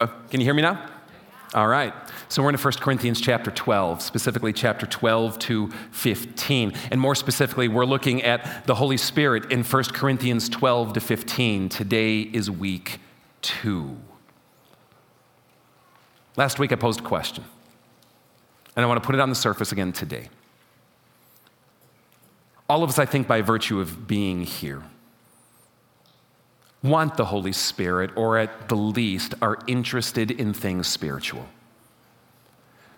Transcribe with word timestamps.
Uh, 0.00 0.06
can 0.30 0.40
you 0.40 0.44
hear 0.44 0.54
me 0.54 0.62
now? 0.62 0.88
All 1.52 1.66
right. 1.68 1.92
So 2.28 2.42
we're 2.42 2.50
in 2.50 2.56
1 2.56 2.72
Corinthians 2.74 3.20
chapter 3.20 3.50
12, 3.50 4.00
specifically 4.00 4.52
chapter 4.52 4.86
12 4.86 5.38
to 5.40 5.70
15. 5.90 6.72
And 6.90 7.00
more 7.00 7.14
specifically, 7.14 7.68
we're 7.68 7.84
looking 7.84 8.22
at 8.22 8.66
the 8.66 8.76
Holy 8.76 8.96
Spirit 8.96 9.52
in 9.52 9.64
1 9.64 9.84
Corinthians 9.92 10.48
12 10.48 10.94
to 10.94 11.00
15. 11.00 11.68
Today 11.68 12.20
is 12.20 12.50
week 12.50 13.00
two. 13.42 13.96
Last 16.36 16.58
week 16.58 16.72
I 16.72 16.76
posed 16.76 17.00
a 17.00 17.02
question, 17.02 17.44
and 18.76 18.84
I 18.84 18.88
want 18.88 19.02
to 19.02 19.06
put 19.06 19.14
it 19.14 19.20
on 19.20 19.28
the 19.28 19.34
surface 19.34 19.72
again 19.72 19.92
today. 19.92 20.30
All 22.68 22.82
of 22.84 22.88
us, 22.88 22.98
I 22.98 23.04
think, 23.04 23.26
by 23.26 23.42
virtue 23.42 23.80
of 23.80 24.06
being 24.06 24.44
here, 24.44 24.82
want 26.82 27.16
the 27.16 27.26
Holy 27.26 27.52
Spirit, 27.52 28.10
or 28.16 28.38
at 28.38 28.68
the 28.68 28.76
least 28.76 29.34
are 29.42 29.58
interested 29.66 30.30
in 30.30 30.54
things 30.54 30.86
spiritual. 30.86 31.46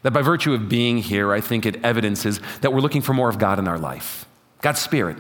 That 0.03 0.13
by 0.13 0.23
virtue 0.23 0.55
of 0.55 0.69
being 0.69 0.99
here, 0.99 1.33
I 1.33 1.41
think 1.41 1.67
it 1.67 1.85
evidences 1.85 2.41
that 2.61 2.73
we're 2.73 2.81
looking 2.81 3.03
for 3.03 3.13
more 3.13 3.29
of 3.29 3.39
God 3.39 3.59
in 3.59 3.69
our 3.69 3.79
life, 3.79 4.27
God's 4.61 4.81
Spirit 4.81 5.17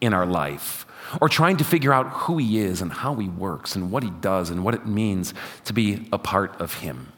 in 0.00 0.14
our 0.14 0.26
life, 0.26 0.86
or 1.20 1.28
trying 1.28 1.56
to 1.56 1.64
figure 1.64 1.92
out 1.92 2.08
who 2.08 2.38
He 2.38 2.58
is 2.58 2.80
and 2.80 2.92
how 2.92 3.14
He 3.14 3.28
works 3.28 3.76
and 3.76 3.90
what 3.90 4.02
He 4.02 4.10
does 4.10 4.50
and 4.50 4.64
what 4.64 4.74
it 4.74 4.86
means 4.86 5.34
to 5.64 5.72
be 5.72 6.08
a 6.12 6.18
part 6.18 6.60
of 6.60 6.74
Him. 6.74 7.12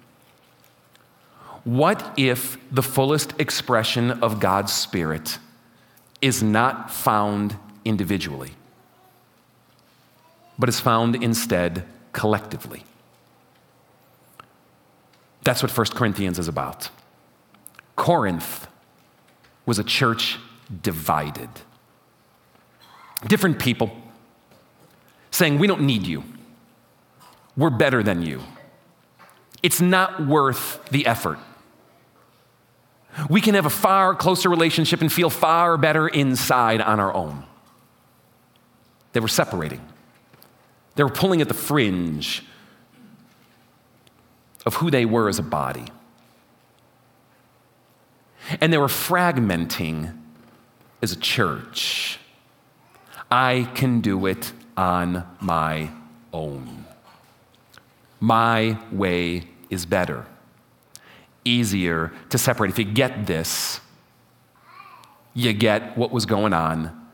What 1.65 2.15
if 2.17 2.57
the 2.70 2.83
fullest 2.83 3.39
expression 3.39 4.11
of 4.11 4.41
God's 4.41 4.73
Spirit 4.73 5.39
is 6.23 6.43
not 6.43 6.91
found 6.91 7.57
individually? 7.84 8.53
But 10.59 10.69
is 10.69 10.80
found 10.80 11.23
instead 11.23 11.85
collectively. 12.12 12.85
That's 15.43 15.62
what 15.62 15.77
1 15.77 15.87
Corinthians 15.95 16.39
is 16.39 16.48
about. 16.48 16.91
Corinth 17.97 18.67
was 19.67 19.79
a 19.79 19.84
church 19.84 20.39
divided. 20.83 21.48
Different 23.27 23.59
people 23.59 23.97
saying, 25.31 25.59
We 25.59 25.67
don't 25.67 25.83
need 25.83 26.06
you. 26.06 26.25
We're 27.56 27.70
better 27.70 28.03
than 28.03 28.23
you. 28.23 28.42
It's 29.62 29.81
not 29.81 30.27
worth 30.27 30.84
the 30.91 31.06
effort. 31.06 31.39
We 33.29 33.41
can 33.41 33.55
have 33.55 33.67
a 33.67 33.70
far 33.70 34.14
closer 34.14 34.48
relationship 34.48 35.01
and 35.01 35.12
feel 35.12 35.31
far 35.31 35.77
better 35.77 36.06
inside 36.06 36.81
on 36.81 37.01
our 37.01 37.12
own. 37.12 37.45
They 39.12 39.20
were 39.20 39.29
separating. 39.29 39.81
They 40.99 41.05
were 41.05 41.11
pulling 41.11 41.41
at 41.41 41.47
the 41.47 41.55
fringe 41.55 42.43
of 44.67 44.75
who 44.75 44.91
they 44.91 45.05
were 45.05 45.29
as 45.29 45.39
a 45.39 45.45
body. 45.45 45.85
And 48.61 48.73
they 48.73 48.79
were 48.79 48.89
fragmenting 48.89 50.19
as 51.01 51.13
a 51.13 51.17
church. 51.17 52.19
I 53.31 53.71
can 53.77 54.01
do 54.01 54.27
it 54.27 54.53
on 54.77 55.25
my 55.41 55.91
own. 56.33 56.85
My 58.19 58.77
way 58.91 59.45
is 59.71 59.87
better, 59.87 60.27
easier 61.45 62.11
to 62.31 62.39
separate. 62.39 62.71
If 62.71 62.79
you 62.81 62.85
get 62.85 63.29
this, 63.29 63.81
you 65.33 65.53
get 65.53 65.97
what 65.97 66.11
was 66.11 66.27
going 66.27 66.53
on 66.53 67.09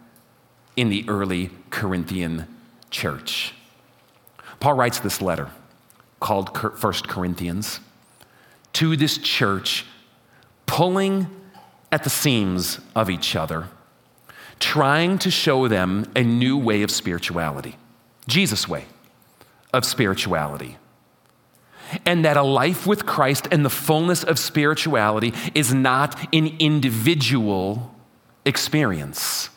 in 0.74 0.88
the 0.88 1.04
early 1.06 1.50
Corinthian 1.68 2.46
church. 2.88 3.52
Paul 4.64 4.72
writes 4.72 4.98
this 5.00 5.20
letter 5.20 5.50
called 6.20 6.56
1 6.56 6.92
Corinthians 7.06 7.80
to 8.72 8.96
this 8.96 9.18
church, 9.18 9.84
pulling 10.64 11.26
at 11.92 12.02
the 12.02 12.08
seams 12.08 12.80
of 12.96 13.10
each 13.10 13.36
other, 13.36 13.68
trying 14.60 15.18
to 15.18 15.30
show 15.30 15.68
them 15.68 16.10
a 16.16 16.22
new 16.22 16.56
way 16.56 16.80
of 16.80 16.90
spirituality, 16.90 17.76
Jesus' 18.26 18.66
way 18.66 18.86
of 19.74 19.84
spirituality. 19.84 20.78
And 22.06 22.24
that 22.24 22.38
a 22.38 22.42
life 22.42 22.86
with 22.86 23.04
Christ 23.04 23.46
and 23.52 23.66
the 23.66 23.68
fullness 23.68 24.24
of 24.24 24.38
spirituality 24.38 25.34
is 25.54 25.74
not 25.74 26.18
an 26.34 26.56
individual 26.58 27.94
experience 28.46 29.50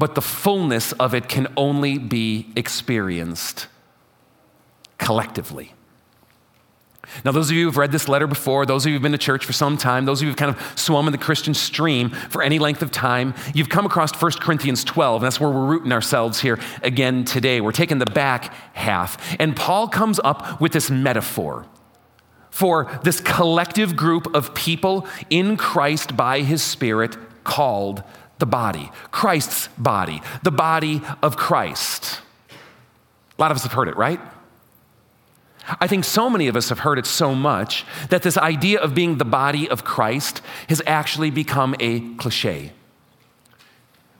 but 0.00 0.14
the 0.14 0.22
fullness 0.22 0.92
of 0.92 1.14
it 1.14 1.28
can 1.28 1.46
only 1.58 1.98
be 1.98 2.46
experienced 2.56 3.66
collectively. 5.00 5.74
Now, 7.24 7.32
those 7.32 7.50
of 7.50 7.56
you 7.56 7.64
who've 7.64 7.76
read 7.76 7.92
this 7.92 8.08
letter 8.08 8.26
before, 8.26 8.66
those 8.66 8.84
of 8.84 8.90
you 8.90 8.94
who've 8.94 9.02
been 9.02 9.12
to 9.12 9.18
church 9.18 9.44
for 9.44 9.52
some 9.52 9.76
time, 9.76 10.04
those 10.04 10.20
of 10.20 10.24
you 10.24 10.28
who've 10.28 10.36
kind 10.36 10.54
of 10.54 10.78
swum 10.78 11.08
in 11.08 11.12
the 11.12 11.18
Christian 11.18 11.54
stream 11.54 12.10
for 12.10 12.42
any 12.42 12.58
length 12.58 12.82
of 12.82 12.92
time, 12.92 13.34
you've 13.52 13.68
come 13.68 13.84
across 13.84 14.12
1 14.20 14.32
Corinthians 14.32 14.84
12, 14.84 15.22
and 15.22 15.26
that's 15.26 15.40
where 15.40 15.50
we're 15.50 15.66
rooting 15.66 15.92
ourselves 15.92 16.40
here 16.40 16.58
again 16.82 17.24
today. 17.24 17.60
We're 17.60 17.72
taking 17.72 17.98
the 17.98 18.06
back 18.06 18.54
half. 18.74 19.36
And 19.40 19.56
Paul 19.56 19.88
comes 19.88 20.20
up 20.22 20.60
with 20.60 20.72
this 20.72 20.90
metaphor 20.90 21.66
for 22.50 23.00
this 23.02 23.20
collective 23.20 23.96
group 23.96 24.32
of 24.34 24.54
people 24.54 25.06
in 25.30 25.56
Christ 25.56 26.16
by 26.16 26.40
his 26.40 26.62
Spirit 26.62 27.16
called 27.42 28.04
the 28.38 28.46
body, 28.46 28.90
Christ's 29.10 29.68
body, 29.78 30.22
the 30.42 30.50
body 30.50 31.02
of 31.22 31.36
Christ. 31.36 32.20
A 33.38 33.40
lot 33.40 33.50
of 33.50 33.56
us 33.56 33.62
have 33.64 33.72
heard 33.72 33.88
it, 33.88 33.96
right? 33.96 34.20
I 35.78 35.86
think 35.86 36.04
so 36.04 36.30
many 36.30 36.48
of 36.48 36.56
us 36.56 36.68
have 36.70 36.80
heard 36.80 36.98
it 36.98 37.06
so 37.06 37.34
much 37.34 37.84
that 38.08 38.22
this 38.22 38.36
idea 38.36 38.80
of 38.80 38.94
being 38.94 39.18
the 39.18 39.24
body 39.24 39.68
of 39.68 39.84
Christ 39.84 40.42
has 40.68 40.82
actually 40.86 41.30
become 41.30 41.74
a 41.78 42.00
cliche. 42.14 42.72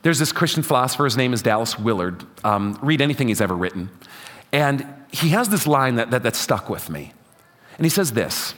There's 0.03 0.19
this 0.19 0.33
Christian 0.33 0.63
philosopher, 0.63 1.05
his 1.05 1.17
name 1.17 1.33
is 1.33 1.43
Dallas 1.43 1.79
Willard. 1.79 2.25
Um, 2.45 2.79
read 2.83 3.01
anything 3.01 3.29
he's 3.29 3.41
ever 3.41 3.55
written. 3.55 3.91
And 4.53 4.87
he 5.13 5.31
has 5.31 5.49
this 5.49 5.67
line 5.67 5.97
that, 5.97 6.11
that, 6.11 6.23
that 6.23 6.37
stuck 6.37 6.71
with 6.71 6.89
me. 6.89 7.13
And 7.77 7.85
he 7.85 7.91
says 7.91 8.13
this 8.13 8.55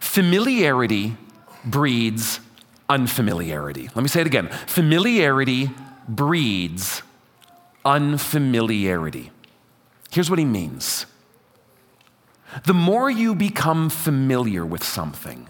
Familiarity 0.00 1.16
breeds 1.64 2.40
unfamiliarity. 2.88 3.88
Let 3.94 4.02
me 4.02 4.08
say 4.08 4.20
it 4.20 4.26
again 4.26 4.48
familiarity 4.66 5.70
breeds 6.08 7.02
unfamiliarity. 7.84 9.30
Here's 10.10 10.30
what 10.30 10.38
he 10.38 10.44
means 10.44 11.06
the 12.64 12.74
more 12.74 13.10
you 13.10 13.34
become 13.34 13.90
familiar 13.90 14.64
with 14.64 14.82
something, 14.82 15.48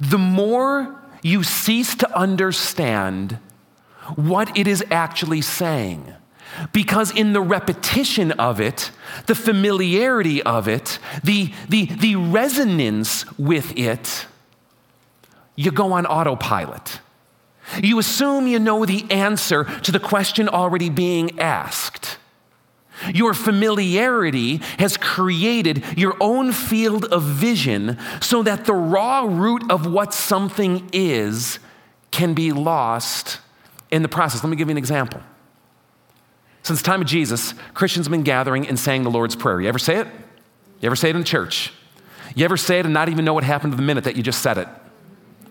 the 0.00 0.18
more 0.18 1.00
you 1.22 1.42
cease 1.42 1.94
to 1.96 2.18
understand 2.18 3.38
what 4.14 4.56
it 4.56 4.66
is 4.66 4.84
actually 4.90 5.40
saying. 5.40 6.12
Because 6.72 7.14
in 7.14 7.32
the 7.32 7.40
repetition 7.40 8.32
of 8.32 8.60
it, 8.60 8.90
the 9.26 9.34
familiarity 9.34 10.42
of 10.42 10.68
it, 10.68 10.98
the, 11.22 11.52
the, 11.68 11.86
the 11.86 12.16
resonance 12.16 13.26
with 13.38 13.76
it, 13.76 14.26
you 15.56 15.70
go 15.70 15.92
on 15.92 16.06
autopilot. 16.06 17.00
You 17.82 17.98
assume 17.98 18.46
you 18.46 18.58
know 18.58 18.86
the 18.86 19.04
answer 19.10 19.64
to 19.64 19.90
the 19.90 19.98
question 19.98 20.48
already 20.48 20.88
being 20.88 21.38
asked. 21.40 22.18
Your 23.12 23.34
familiarity 23.34 24.56
has 24.78 24.96
created 24.96 25.84
your 25.96 26.16
own 26.20 26.52
field 26.52 27.04
of 27.06 27.22
vision 27.22 27.98
so 28.20 28.42
that 28.42 28.64
the 28.64 28.74
raw 28.74 29.26
root 29.28 29.70
of 29.70 29.86
what 29.86 30.14
something 30.14 30.88
is 30.92 31.58
can 32.10 32.34
be 32.34 32.52
lost 32.52 33.40
in 33.90 34.02
the 34.02 34.08
process. 34.08 34.42
Let 34.42 34.50
me 34.50 34.56
give 34.56 34.68
you 34.68 34.72
an 34.72 34.78
example. 34.78 35.20
Since 36.62 36.80
the 36.80 36.86
time 36.86 37.00
of 37.00 37.06
Jesus, 37.06 37.54
Christians 37.74 38.06
have 38.06 38.10
been 38.10 38.22
gathering 38.22 38.66
and 38.66 38.78
saying 38.78 39.04
the 39.04 39.10
Lord's 39.10 39.36
Prayer. 39.36 39.60
You 39.60 39.68
ever 39.68 39.78
say 39.78 39.98
it? 39.98 40.08
You 40.80 40.86
ever 40.86 40.96
say 40.96 41.10
it 41.10 41.16
in 41.16 41.24
church? 41.24 41.72
You 42.34 42.44
ever 42.44 42.56
say 42.56 42.80
it 42.80 42.84
and 42.84 42.92
not 42.92 43.08
even 43.08 43.24
know 43.24 43.34
what 43.34 43.44
happened 43.44 43.72
to 43.72 43.76
the 43.76 43.82
minute 43.82 44.04
that 44.04 44.16
you 44.16 44.22
just 44.22 44.42
said 44.42 44.58
it? 44.58 44.68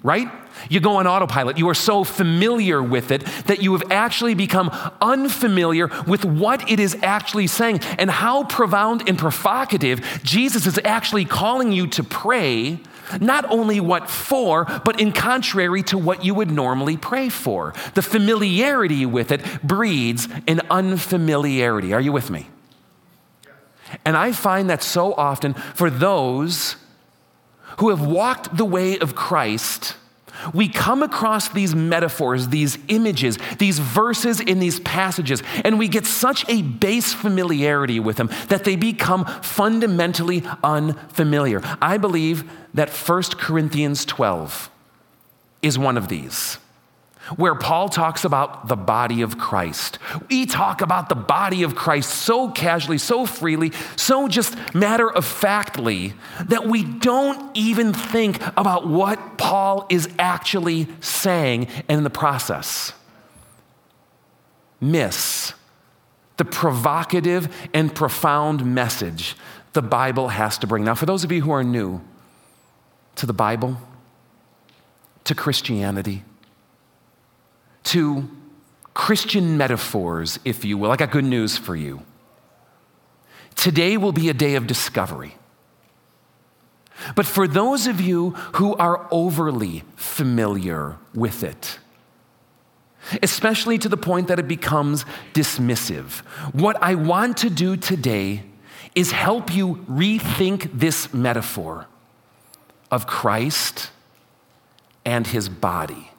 Right? 0.06 0.30
You 0.70 0.80
go 0.80 0.98
on 0.98 1.08
autopilot. 1.08 1.58
You 1.58 1.68
are 1.70 1.74
so 1.74 2.04
familiar 2.04 2.82
with 2.82 3.12
it 3.12 3.26
that 3.48 3.64
you 3.64 3.74
have 3.74 3.92
actually 3.92 4.36
become 4.36 4.70
unfamiliar 5.02 5.90
with 6.06 6.24
what 6.24 6.70
it 6.70 6.80
is 6.80 6.96
actually 7.02 7.48
saying 7.48 7.80
and 7.98 8.12
how 8.12 8.44
profound 8.44 9.10
and 9.10 9.18
provocative 9.18 10.22
Jesus 10.22 10.68
is 10.68 10.80
actually 10.86 11.26
calling 11.26 11.72
you 11.72 11.88
to 11.88 12.04
pray, 12.04 12.80
not 13.20 13.50
only 13.50 13.80
what 13.80 14.08
for, 14.08 14.66
but 14.86 15.02
in 15.02 15.12
contrary 15.12 15.82
to 15.84 15.98
what 15.98 16.24
you 16.24 16.36
would 16.36 16.52
normally 16.52 16.98
pray 16.98 17.28
for. 17.28 17.74
The 17.96 18.04
familiarity 18.04 19.08
with 19.08 19.32
it 19.32 19.42
breeds 19.64 20.28
an 20.48 20.62
unfamiliarity. 20.70 21.94
Are 21.94 22.02
you 22.02 22.12
with 22.12 22.30
me? 22.30 22.48
And 24.06 24.16
I 24.16 24.34
find 24.34 24.70
that 24.70 24.84
so 24.84 25.14
often 25.14 25.56
for 25.56 25.90
those 25.90 26.76
who 27.78 27.90
have 27.90 28.06
walked 28.06 28.56
the 28.56 28.66
way 28.66 28.98
of 29.00 29.16
Christ 29.16 29.96
we 30.54 30.68
come 30.68 31.04
across 31.04 31.50
these 31.50 31.74
metaphors, 31.74 32.50
these 32.50 32.78
images, 32.88 33.38
these 33.58 33.80
verses 33.80 34.40
in 34.40 34.60
these 34.60 34.80
passages, 34.82 35.42
and 35.64 35.80
we 35.80 35.88
get 35.88 36.06
such 36.06 36.48
a 36.50 36.62
base 36.62 37.14
familiarity 37.14 38.00
with 38.00 38.18
them 38.18 38.30
that 38.50 38.64
they 38.64 38.76
become 38.76 39.26
fundamentally 39.26 40.44
unfamiliar. 40.64 41.62
I 41.82 41.98
believe 41.98 42.50
that 42.74 42.90
1 42.90 43.24
Corinthians 43.38 44.06
12 44.06 44.70
is 45.62 45.80
one 45.80 45.98
of 45.98 46.08
these 46.08 46.58
where 47.36 47.56
Paul 47.56 47.90
talks 47.90 48.24
about 48.24 48.68
the 48.68 48.76
body 48.76 49.22
of 49.22 49.38
Christ. 49.38 50.00
We 50.30 50.46
talk 50.46 50.82
about 50.82 51.10
the 51.10 51.16
body 51.16 51.64
of 51.64 51.76
Christ 51.76 52.10
so 52.10 52.50
casually, 52.50 52.98
so 52.98 53.26
freely, 53.26 53.72
so 53.96 54.28
just 54.28 54.56
matter 54.74 55.12
of 55.12 55.26
factly 55.26 56.14
that 56.46 56.68
we 56.68 56.84
don't 56.84 57.56
even 57.56 57.94
think 57.94 58.40
about 58.58 58.88
what 58.88 59.38
Paul 59.38 59.88
is 59.90 60.10
actually 60.20 60.88
saying 61.00 61.68
and 61.90 61.98
in 61.98 62.04
the 62.04 62.10
process. 62.10 62.94
Miss 64.80 65.54
the 66.38 66.46
provocative 66.46 67.48
and 67.74 67.94
profound 67.96 68.66
message 68.66 69.36
the 69.74 69.82
Bible 69.82 70.30
has 70.30 70.58
to 70.60 70.68
bring. 70.68 70.84
Now, 70.84 70.96
for 70.96 71.06
those 71.06 71.24
of 71.24 71.32
you 71.32 71.42
who 71.42 71.52
are 71.52 71.64
new 71.64 72.02
to 73.16 73.26
the 73.26 73.34
Bible, 73.34 73.78
to 75.24 75.36
Christianity, 75.36 76.24
to 77.86 78.30
Christian 78.94 79.58
metaphors, 79.58 80.40
if 80.46 80.64
you 80.64 80.78
will, 80.78 80.92
I 80.92 80.96
got 80.96 81.12
good 81.12 81.26
news 81.26 81.58
for 81.58 81.76
you. 81.76 82.02
Today 83.56 83.98
will 83.98 84.12
be 84.12 84.30
a 84.30 84.34
day 84.34 84.56
of 84.56 84.68
discovery. 84.68 85.36
But 87.16 87.26
for 87.26 87.48
those 87.48 87.88
of 87.88 88.00
you 88.00 88.32
who 88.54 88.76
are 88.76 89.08
overly 89.12 89.84
familiar 89.96 90.98
with 91.14 91.44
it, 91.44 91.80
especially 93.22 93.78
to 93.78 93.90
the 93.90 93.98
point 93.98 94.28
that 94.30 94.40
it 94.40 94.48
becomes 94.48 95.06
dismissive, 95.34 96.20
what 96.54 96.82
I 96.82 96.96
want 96.96 97.38
to 97.38 97.50
do 97.50 97.76
today 97.78 98.44
is 98.96 99.12
help 99.12 99.54
you 99.54 99.76
rethink 99.90 100.70
this 100.74 101.14
metaphor 101.14 101.88
of 102.90 103.06
Christ 103.06 103.92
and 105.04 105.28
his 105.28 105.50
body. 105.50 106.12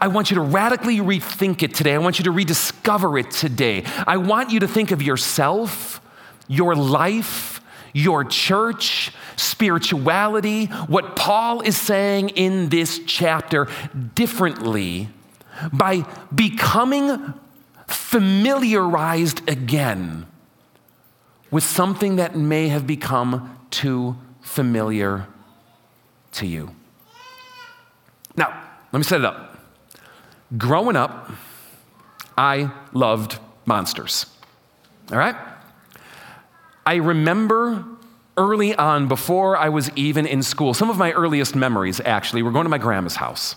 I 0.00 0.08
want 0.08 0.30
you 0.30 0.36
to 0.36 0.40
radically 0.40 0.98
rethink 0.98 1.62
it 1.62 1.74
today. 1.74 1.94
I 1.94 1.98
want 1.98 2.18
you 2.18 2.24
to 2.24 2.30
rediscover 2.30 3.18
it 3.18 3.30
today. 3.30 3.84
I 4.06 4.16
want 4.18 4.50
you 4.50 4.60
to 4.60 4.68
think 4.68 4.90
of 4.90 5.02
yourself, 5.02 6.00
your 6.48 6.74
life, 6.76 7.60
your 7.92 8.24
church, 8.24 9.12
spirituality, 9.36 10.66
what 10.66 11.16
Paul 11.16 11.60
is 11.60 11.76
saying 11.76 12.30
in 12.30 12.68
this 12.68 13.00
chapter 13.06 13.68
differently 14.14 15.08
by 15.72 16.06
becoming 16.34 17.34
familiarized 17.86 19.48
again 19.48 20.26
with 21.50 21.64
something 21.64 22.16
that 22.16 22.36
may 22.36 22.68
have 22.68 22.86
become 22.86 23.58
too 23.70 24.16
familiar 24.40 25.26
to 26.32 26.46
you. 26.46 26.70
Now, 28.36 28.62
let 28.92 28.98
me 28.98 29.04
set 29.04 29.20
it 29.20 29.24
up. 29.24 29.49
Growing 30.56 30.96
up, 30.96 31.30
I 32.36 32.70
loved 32.92 33.38
monsters. 33.66 34.26
All 35.12 35.18
right? 35.18 35.36
I 36.86 36.96
remember 36.96 37.84
early 38.36 38.74
on, 38.74 39.06
before 39.06 39.56
I 39.56 39.68
was 39.68 39.90
even 39.96 40.26
in 40.26 40.42
school, 40.42 40.72
some 40.74 40.90
of 40.90 40.96
my 40.96 41.12
earliest 41.12 41.54
memories 41.54 42.00
actually 42.00 42.42
were 42.42 42.50
going 42.50 42.64
to 42.64 42.70
my 42.70 42.78
grandma's 42.78 43.16
house. 43.16 43.54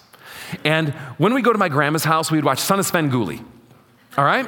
And 0.64 0.90
when 1.18 1.34
we 1.34 1.42
go 1.42 1.52
to 1.52 1.58
my 1.58 1.70
grandma's 1.70 2.04
house, 2.04 2.30
we'd 2.30 2.44
watch 2.44 2.60
Son 2.60 2.80
of 2.80 2.86
Svengoolie. 2.86 3.44
All 4.18 4.26
right? 4.26 4.48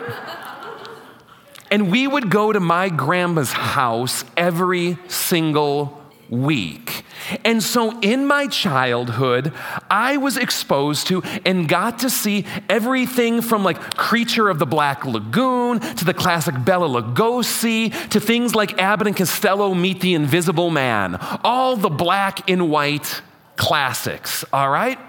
and 1.71 1.91
we 1.91 2.05
would 2.05 2.29
go 2.29 2.51
to 2.51 2.59
my 2.59 2.89
grandma's 2.89 3.51
house 3.51 4.23
every 4.37 4.97
single 5.07 6.04
week. 6.29 7.03
And 7.43 7.61
so 7.61 7.99
in 7.99 8.25
my 8.25 8.47
childhood, 8.47 9.53
I 9.89 10.17
was 10.17 10.37
exposed 10.37 11.07
to 11.07 11.23
and 11.45 11.67
got 11.67 11.99
to 11.99 12.09
see 12.09 12.45
everything 12.69 13.41
from 13.41 13.63
like 13.63 13.95
Creature 13.95 14.49
of 14.49 14.59
the 14.59 14.65
Black 14.65 15.05
Lagoon 15.05 15.79
to 15.79 16.05
the 16.05 16.13
classic 16.13 16.55
Bela 16.63 16.87
Lugosi 16.87 17.91
to 18.09 18.19
things 18.19 18.55
like 18.55 18.79
Abbott 18.79 19.07
and 19.07 19.15
Costello 19.15 19.73
Meet 19.73 20.01
the 20.01 20.13
Invisible 20.13 20.69
Man. 20.69 21.15
All 21.43 21.75
the 21.75 21.89
black 21.89 22.49
and 22.49 22.69
white 22.69 23.21
classics, 23.55 24.45
all 24.51 24.69
right? 24.69 24.99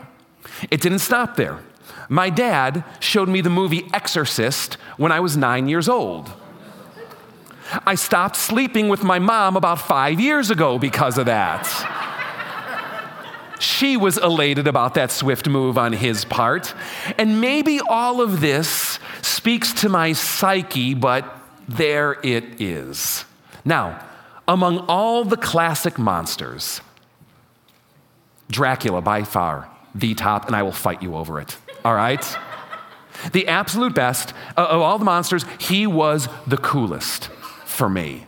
It 0.71 0.81
didn't 0.81 1.01
stop 1.01 1.37
there. 1.37 1.59
My 2.09 2.31
dad 2.31 2.85
showed 3.01 3.29
me 3.29 3.41
the 3.41 3.51
movie 3.51 3.89
Exorcist 3.93 4.75
when 4.97 5.13
I 5.13 5.21
was 5.21 5.37
nine 5.37 5.69
years 5.69 5.89
old. 5.89 6.33
I 7.87 7.95
stopped 7.95 8.37
sleeping 8.37 8.89
with 8.89 9.03
my 9.03 9.19
mom 9.19 9.57
about 9.57 9.81
five 9.81 10.21
years 10.21 10.51
ago 10.51 10.79
because 10.79 11.19
of 11.19 11.27
that. 11.27 11.65
She 13.59 13.97
was 13.97 14.19
elated 14.19 14.67
about 14.67 14.95
that 14.95 15.11
swift 15.11 15.49
move 15.49 15.79
on 15.79 15.93
his 15.93 16.25
part. 16.25 16.75
And 17.19 17.41
maybe 17.41 17.81
all 17.81 18.21
of 18.21 18.41
this 18.41 18.99
speaks 19.23 19.73
to 19.81 19.89
my 19.89 20.13
psyche, 20.13 20.95
but 20.95 21.25
there 21.67 22.19
it 22.23 22.61
is. 22.61 23.25
Now, 23.65 24.05
among 24.47 24.81
all 24.89 25.25
the 25.25 25.37
classic 25.37 25.99
monsters, 25.99 26.81
Dracula 28.51 29.01
by 29.01 29.25
far 29.25 29.69
the 29.95 30.15
top, 30.15 30.47
and 30.47 30.55
I 30.55 30.63
will 30.63 30.73
fight 30.73 31.03
you 31.03 31.17
over 31.17 31.41
it. 31.41 31.57
All 31.85 31.95
right? 31.95 32.25
the 33.33 33.49
absolute 33.49 33.95
best 33.95 34.35
uh, 34.57 34.67
of 34.67 34.81
all 34.81 34.99
the 34.99 35.05
monsters, 35.05 35.45
he 35.59 35.87
was 35.87 36.29
the 36.47 36.59
coolest 36.59 37.31
for 37.77 37.89
me. 37.89 38.27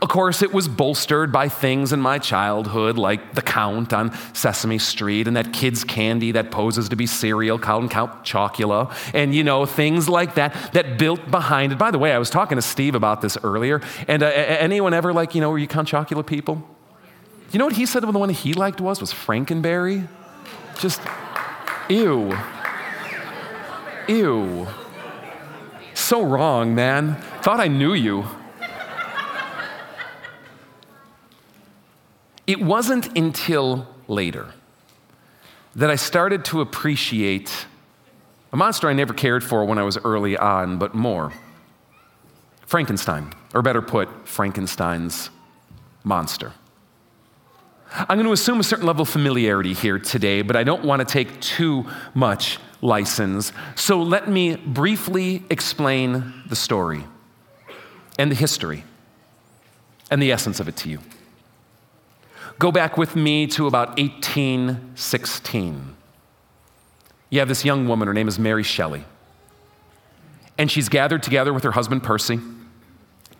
Of 0.00 0.08
course, 0.08 0.42
it 0.42 0.52
was 0.52 0.68
bolstered 0.68 1.32
by 1.32 1.48
things 1.48 1.92
in 1.92 2.00
my 2.00 2.18
childhood 2.18 2.96
like 2.96 3.34
the 3.34 3.42
Count 3.42 3.92
on 3.92 4.12
Sesame 4.34 4.78
Street 4.78 5.26
and 5.26 5.36
that 5.36 5.52
kid's 5.52 5.84
candy 5.84 6.32
that 6.32 6.50
poses 6.50 6.90
to 6.90 6.96
be 6.96 7.06
cereal, 7.06 7.58
Count 7.58 7.90
Count 7.90 8.24
Chocula, 8.24 8.94
and 9.14 9.34
you 9.34 9.42
know, 9.42 9.66
things 9.66 10.08
like 10.08 10.34
that 10.34 10.54
that 10.74 10.98
built 10.98 11.30
behind 11.30 11.72
it. 11.72 11.78
By 11.78 11.90
the 11.90 11.98
way, 11.98 12.12
I 12.12 12.18
was 12.18 12.30
talking 12.30 12.56
to 12.56 12.62
Steve 12.62 12.94
about 12.94 13.20
this 13.20 13.36
earlier, 13.42 13.80
and 14.06 14.22
uh, 14.22 14.26
anyone 14.26 14.94
ever 14.94 15.12
like, 15.12 15.34
you 15.34 15.40
know, 15.40 15.50
were 15.50 15.58
you 15.58 15.66
Count 15.66 15.88
Chocula 15.88 16.24
people? 16.24 16.62
You 17.50 17.58
know 17.58 17.64
what 17.64 17.74
he 17.74 17.86
said 17.86 18.02
the 18.02 18.12
one 18.12 18.28
he 18.28 18.52
liked 18.52 18.80
was? 18.80 19.00
Was 19.00 19.12
Frankenberry. 19.12 20.06
Just, 20.78 21.00
ew. 21.88 22.36
Ew. 24.06 24.68
So 25.94 26.22
wrong, 26.22 26.74
man. 26.74 27.16
Thought 27.42 27.60
I 27.60 27.66
knew 27.66 27.92
you. 27.92 28.24
It 32.50 32.60
wasn't 32.60 33.16
until 33.16 33.86
later 34.08 34.52
that 35.76 35.88
I 35.88 35.94
started 35.94 36.44
to 36.46 36.60
appreciate 36.60 37.66
a 38.52 38.56
monster 38.56 38.88
I 38.88 38.92
never 38.92 39.14
cared 39.14 39.44
for 39.44 39.64
when 39.64 39.78
I 39.78 39.84
was 39.84 39.96
early 39.98 40.36
on, 40.36 40.76
but 40.76 40.92
more 40.92 41.32
Frankenstein, 42.66 43.32
or 43.54 43.62
better 43.62 43.80
put, 43.80 44.26
Frankenstein's 44.26 45.30
monster. 46.02 46.52
I'm 47.94 48.16
going 48.16 48.26
to 48.26 48.32
assume 48.32 48.58
a 48.58 48.64
certain 48.64 48.86
level 48.86 49.02
of 49.02 49.08
familiarity 49.08 49.72
here 49.72 50.00
today, 50.00 50.42
but 50.42 50.56
I 50.56 50.64
don't 50.64 50.84
want 50.84 50.98
to 50.98 51.04
take 51.06 51.40
too 51.40 51.86
much 52.14 52.58
license. 52.82 53.52
So 53.76 54.02
let 54.02 54.28
me 54.28 54.56
briefly 54.56 55.44
explain 55.50 56.32
the 56.48 56.56
story 56.56 57.04
and 58.18 58.28
the 58.28 58.34
history 58.34 58.82
and 60.10 60.20
the 60.20 60.32
essence 60.32 60.58
of 60.58 60.66
it 60.66 60.76
to 60.78 60.88
you. 60.88 60.98
Go 62.60 62.70
back 62.70 62.96
with 62.98 63.16
me 63.16 63.46
to 63.46 63.66
about 63.66 63.98
1816. 63.98 65.96
You 67.30 67.38
have 67.38 67.48
this 67.48 67.64
young 67.64 67.88
woman, 67.88 68.06
her 68.06 68.12
name 68.12 68.28
is 68.28 68.38
Mary 68.38 68.62
Shelley. 68.62 69.06
And 70.58 70.70
she's 70.70 70.90
gathered 70.90 71.22
together 71.22 71.54
with 71.54 71.64
her 71.64 71.70
husband 71.70 72.02
Percy 72.02 72.38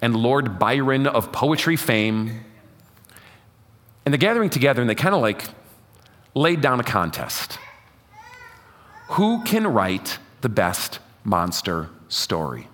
and 0.00 0.16
Lord 0.16 0.58
Byron 0.58 1.06
of 1.06 1.32
poetry 1.32 1.76
fame. 1.76 2.40
And 4.06 4.14
they're 4.14 4.18
gathering 4.18 4.48
together 4.48 4.80
and 4.80 4.88
they 4.88 4.94
kind 4.94 5.14
of 5.14 5.20
like 5.20 5.44
laid 6.34 6.62
down 6.62 6.80
a 6.80 6.84
contest. 6.84 7.58
Who 9.08 9.44
can 9.44 9.66
write 9.66 10.18
the 10.40 10.48
best 10.48 10.98
monster 11.24 11.90
story? 12.08 12.68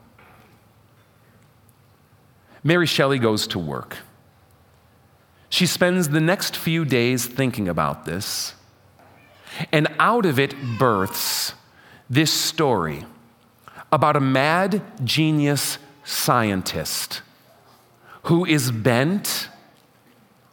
Mary 2.63 2.87
Shelley 2.87 3.19
goes 3.19 3.49
to 3.49 3.59
work. 3.59 3.97
She 5.49 5.67
spends 5.67 6.09
the 6.09 6.21
next 6.21 6.57
few 6.57 6.85
days 6.85 7.27
thinking 7.27 7.69
about 7.69 8.05
this, 8.05 8.55
and 9.73 9.89
out 9.99 10.27
of 10.27 10.39
it 10.39 10.55
births 10.79 11.55
this 12.11 12.33
story 12.33 13.05
about 13.93 14.17
a 14.17 14.21
mad 14.21 14.83
genius 15.05 15.79
scientist 16.05 17.23
who 18.25 18.45
is 18.45 18.71
bent 18.71 19.49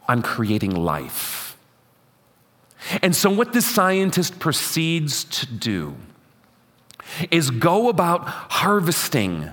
on 0.07 0.21
creating 0.21 0.75
life. 0.75 1.57
And 3.01 3.15
so, 3.15 3.29
what 3.29 3.53
this 3.53 3.65
scientist 3.65 4.39
proceeds 4.39 5.23
to 5.23 5.45
do 5.45 5.95
is 7.31 7.49
go 7.49 7.89
about 7.89 8.27
harvesting 8.27 9.51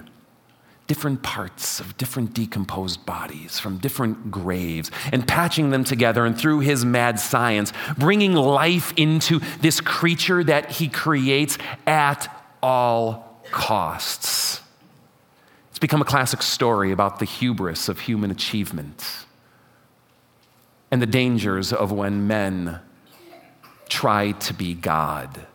different 0.91 1.23
parts 1.23 1.79
of 1.79 1.97
different 1.99 2.35
decomposed 2.35 3.07
bodies 3.07 3.61
from 3.61 3.79
different 3.79 4.29
graves 4.29 4.91
and 5.13 5.29
patching 5.29 5.71
them 5.71 5.85
together, 5.85 6.27
and 6.27 6.37
through 6.37 6.59
his 6.59 6.85
mad 6.85 7.21
science, 7.21 7.73
bringing 7.97 8.35
life 8.35 8.93
into 8.97 9.39
this 9.61 9.81
creature 9.81 10.43
that 10.43 10.69
he 10.69 10.89
creates 10.89 11.59
at 11.87 12.27
all 12.61 13.41
costs. 13.53 14.63
It's 15.71 15.79
become 15.79 16.03
a 16.03 16.05
classic 16.05 16.43
story 16.43 16.91
about 16.91 17.21
the 17.21 17.25
hubris 17.25 17.89
of 17.89 18.01
human 18.01 18.33
achievement 18.33 19.27
and 20.91 21.01
the 21.01 21.07
dangers 21.07 21.73
of 21.73 21.93
when 21.93 22.27
men 22.27 22.81
try 23.89 24.33
to 24.33 24.53
be 24.53 24.75
God. 24.75 25.47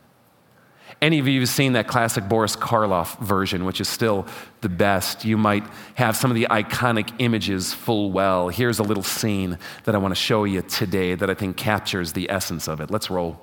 Any 1.02 1.20
of 1.20 1.28
you 1.28 1.40
have 1.42 1.50
seen 1.50 1.74
that 1.74 1.88
classic 1.88 2.28
Boris 2.28 2.56
Karloff 2.56 3.20
version, 3.20 3.66
which 3.66 3.82
is 3.82 3.88
still 3.88 4.25
the 4.62 4.70
best, 4.70 5.25
you 5.25 5.38
might 5.38 5.64
have 5.96 6.16
some 6.16 6.32
of 6.32 6.36
the 6.36 6.48
iconic 6.50 7.14
images 7.20 7.74
full 7.74 8.12
well. 8.12 8.50
Here's 8.50 8.80
a 8.80 8.84
little 8.84 9.04
scene 9.04 9.60
that 9.84 9.94
I 9.94 9.98
want 9.98 10.12
to 10.12 10.20
show 10.20 10.46
you 10.46 10.62
today 10.62 11.14
that 11.16 11.30
I 11.30 11.34
think 11.34 11.58
captures 11.58 12.14
the 12.14 12.30
essence 12.30 12.68
of 12.68 12.80
it. 12.80 12.90
Let's 12.90 13.10
roll. 13.10 13.42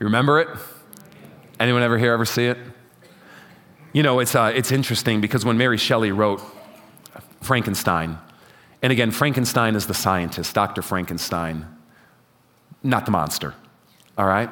Remember 0.00 0.40
it? 0.40 0.48
Anyone 1.60 1.82
ever 1.82 1.98
here 1.98 2.12
ever 2.12 2.24
see 2.24 2.46
it? 2.46 2.58
You 3.92 4.02
know, 4.02 4.18
it's, 4.18 4.34
uh, 4.34 4.50
it's 4.52 4.72
interesting 4.72 5.20
because 5.20 5.44
when 5.44 5.56
Mary 5.56 5.78
Shelley 5.78 6.10
wrote 6.10 6.42
Frankenstein, 7.40 8.18
and 8.82 8.92
again, 8.92 9.12
Frankenstein 9.12 9.76
is 9.76 9.86
the 9.86 9.94
scientist, 9.94 10.52
Dr. 10.52 10.82
Frankenstein, 10.82 11.66
not 12.82 13.04
the 13.04 13.12
monster, 13.12 13.54
all 14.18 14.26
right? 14.26 14.50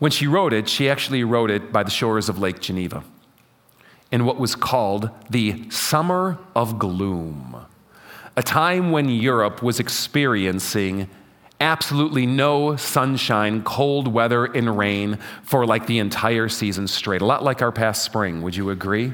When 0.00 0.10
she 0.10 0.26
wrote 0.26 0.52
it, 0.52 0.68
she 0.68 0.90
actually 0.90 1.24
wrote 1.24 1.50
it 1.50 1.72
by 1.72 1.82
the 1.82 1.90
shores 1.90 2.28
of 2.28 2.38
Lake 2.38 2.60
Geneva 2.60 3.02
in 4.12 4.24
what 4.24 4.38
was 4.38 4.54
called 4.54 5.10
the 5.30 5.68
Summer 5.70 6.38
of 6.54 6.78
Gloom, 6.78 7.56
a 8.36 8.42
time 8.42 8.92
when 8.92 9.08
Europe 9.08 9.62
was 9.62 9.80
experiencing 9.80 11.08
absolutely 11.60 12.26
no 12.26 12.76
sunshine, 12.76 13.62
cold 13.62 14.08
weather, 14.08 14.44
and 14.44 14.76
rain 14.76 15.18
for 15.42 15.66
like 15.66 15.86
the 15.86 15.98
entire 15.98 16.48
season 16.48 16.86
straight. 16.86 17.22
A 17.22 17.26
lot 17.26 17.42
like 17.42 17.62
our 17.62 17.72
past 17.72 18.04
spring, 18.04 18.42
would 18.42 18.54
you 18.54 18.70
agree? 18.70 19.12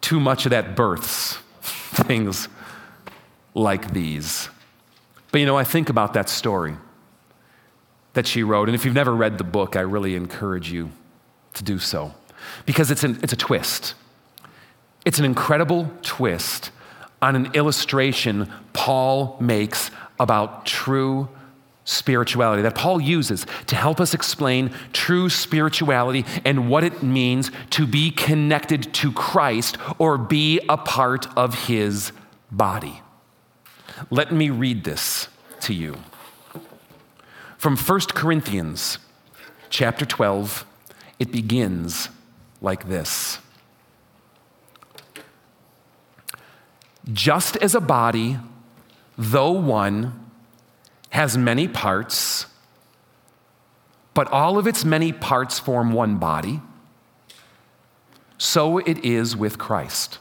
Too 0.00 0.18
much 0.18 0.46
of 0.46 0.50
that 0.50 0.74
births 0.74 1.34
things 1.60 2.48
like 3.54 3.92
these. 3.92 4.48
But 5.30 5.40
you 5.40 5.46
know, 5.46 5.58
I 5.58 5.64
think 5.64 5.90
about 5.90 6.14
that 6.14 6.28
story 6.28 6.76
that 8.14 8.26
she 8.26 8.42
wrote, 8.42 8.68
and 8.68 8.74
if 8.74 8.84
you've 8.84 8.94
never 8.94 9.14
read 9.14 9.36
the 9.36 9.44
book, 9.44 9.76
I 9.76 9.80
really 9.80 10.16
encourage 10.16 10.72
you 10.72 10.90
to 11.54 11.62
do 11.62 11.78
so 11.78 12.14
because 12.66 12.90
it's, 12.90 13.04
an, 13.04 13.18
it's 13.22 13.32
a 13.32 13.36
twist. 13.36 13.94
It's 15.04 15.18
an 15.18 15.24
incredible 15.24 15.90
twist 16.02 16.70
on 17.20 17.36
an 17.36 17.52
illustration 17.54 18.50
Paul 18.72 19.36
makes 19.40 19.90
about 20.20 20.66
true 20.66 21.28
spirituality 21.84 22.62
that 22.62 22.74
Paul 22.74 23.00
uses 23.00 23.46
to 23.66 23.74
help 23.74 23.98
us 23.98 24.12
explain 24.12 24.70
true 24.92 25.30
spirituality 25.30 26.26
and 26.44 26.68
what 26.68 26.84
it 26.84 27.02
means 27.02 27.50
to 27.70 27.86
be 27.86 28.10
connected 28.10 28.92
to 28.94 29.10
Christ 29.10 29.78
or 29.98 30.18
be 30.18 30.60
a 30.68 30.76
part 30.76 31.26
of 31.36 31.66
his 31.66 32.12
body. 32.50 33.00
Let 34.10 34.32
me 34.32 34.50
read 34.50 34.84
this 34.84 35.28
to 35.60 35.72
you. 35.72 35.96
From 37.56 37.76
1 37.76 38.00
Corinthians 38.10 38.98
chapter 39.70 40.04
12, 40.04 40.66
it 41.18 41.32
begins 41.32 42.10
like 42.60 42.88
this. 42.88 43.38
Just 47.12 47.56
as 47.56 47.74
a 47.74 47.80
body, 47.80 48.38
though 49.16 49.52
one, 49.52 50.28
has 51.10 51.38
many 51.38 51.66
parts, 51.66 52.46
but 54.12 54.28
all 54.28 54.58
of 54.58 54.66
its 54.66 54.84
many 54.84 55.12
parts 55.12 55.58
form 55.58 55.92
one 55.92 56.16
body, 56.16 56.60
so 58.36 58.78
it 58.78 59.04
is 59.04 59.36
with 59.36 59.58
Christ. 59.58 60.18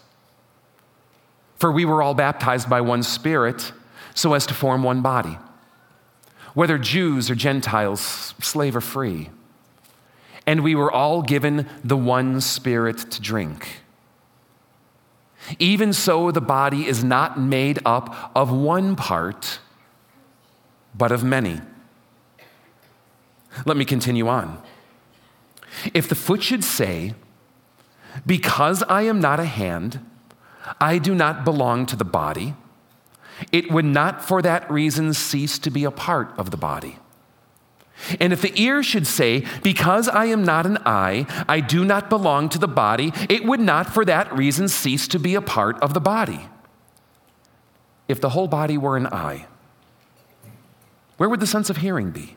For 1.58 1.72
we 1.72 1.86
were 1.86 2.02
all 2.02 2.14
baptized 2.14 2.70
by 2.70 2.82
one 2.82 3.04
Spirit 3.04 3.74
so 4.14 4.34
as 4.34 4.46
to 4.48 4.54
form 4.54 4.82
one 4.82 5.02
body, 5.02 5.38
whether 6.54 6.78
Jews 6.78 7.30
or 7.30 7.36
Gentiles, 7.36 8.34
slave 8.40 8.76
or 8.76 8.82
free. 8.82 9.30
And 10.48 10.64
we 10.64 10.74
were 10.74 10.92
all 10.92 11.22
given 11.22 11.68
the 11.84 11.98
one 11.98 12.42
Spirit 12.42 12.98
to 13.12 13.22
drink. 13.22 13.82
Even 15.60 15.94
so, 15.94 16.32
the 16.32 16.42
body 16.42 16.88
is 16.88 17.04
not 17.04 17.40
made 17.40 17.80
up 17.86 18.32
of 18.36 18.52
one 18.52 18.96
part, 18.96 19.60
but 20.96 21.12
of 21.12 21.24
many. 21.24 21.62
Let 23.66 23.78
me 23.78 23.86
continue 23.86 24.28
on. 24.28 24.62
If 25.94 26.10
the 26.10 26.16
foot 26.16 26.44
should 26.44 26.64
say, 26.64 27.14
Because 28.26 28.84
I 28.84 29.04
am 29.04 29.20
not 29.20 29.40
a 29.40 29.46
hand, 29.46 30.00
I 30.82 30.98
do 30.98 31.14
not 31.14 31.46
belong 31.46 31.86
to 31.88 31.96
the 31.96 32.06
body, 32.06 32.56
it 33.52 33.72
would 33.72 33.86
not 33.86 34.24
for 34.24 34.42
that 34.42 34.70
reason 34.70 35.14
cease 35.14 35.60
to 35.60 35.70
be 35.70 35.84
a 35.84 35.92
part 35.92 36.34
of 36.38 36.52
the 36.52 36.58
body. 36.58 36.98
And 38.20 38.32
if 38.32 38.42
the 38.42 38.60
ear 38.62 38.84
should 38.84 39.08
say, 39.08 39.46
Because 39.64 40.08
I 40.08 40.26
am 40.26 40.44
not 40.44 40.66
an 40.66 40.78
eye, 40.86 41.26
I 41.48 41.60
do 41.60 41.84
not 41.84 42.10
belong 42.10 42.50
to 42.50 42.60
the 42.60 42.68
body, 42.68 43.12
it 43.30 43.46
would 43.46 43.60
not 43.60 43.94
for 43.94 44.06
that 44.06 44.32
reason 44.36 44.68
cease 44.68 45.08
to 45.10 45.20
be 45.20 45.36
a 45.36 45.42
part 45.42 45.80
of 45.82 45.94
the 45.94 46.00
body. 46.00 46.48
If 48.08 48.22
the 48.22 48.30
whole 48.30 48.48
body 48.48 48.78
were 48.78 48.96
an 48.96 49.08
eye, 49.08 49.48
where 51.18 51.28
would 51.30 51.40
the 51.40 51.48
sense 51.48 51.70
of 51.70 51.78
hearing 51.78 52.12
be? 52.12 52.36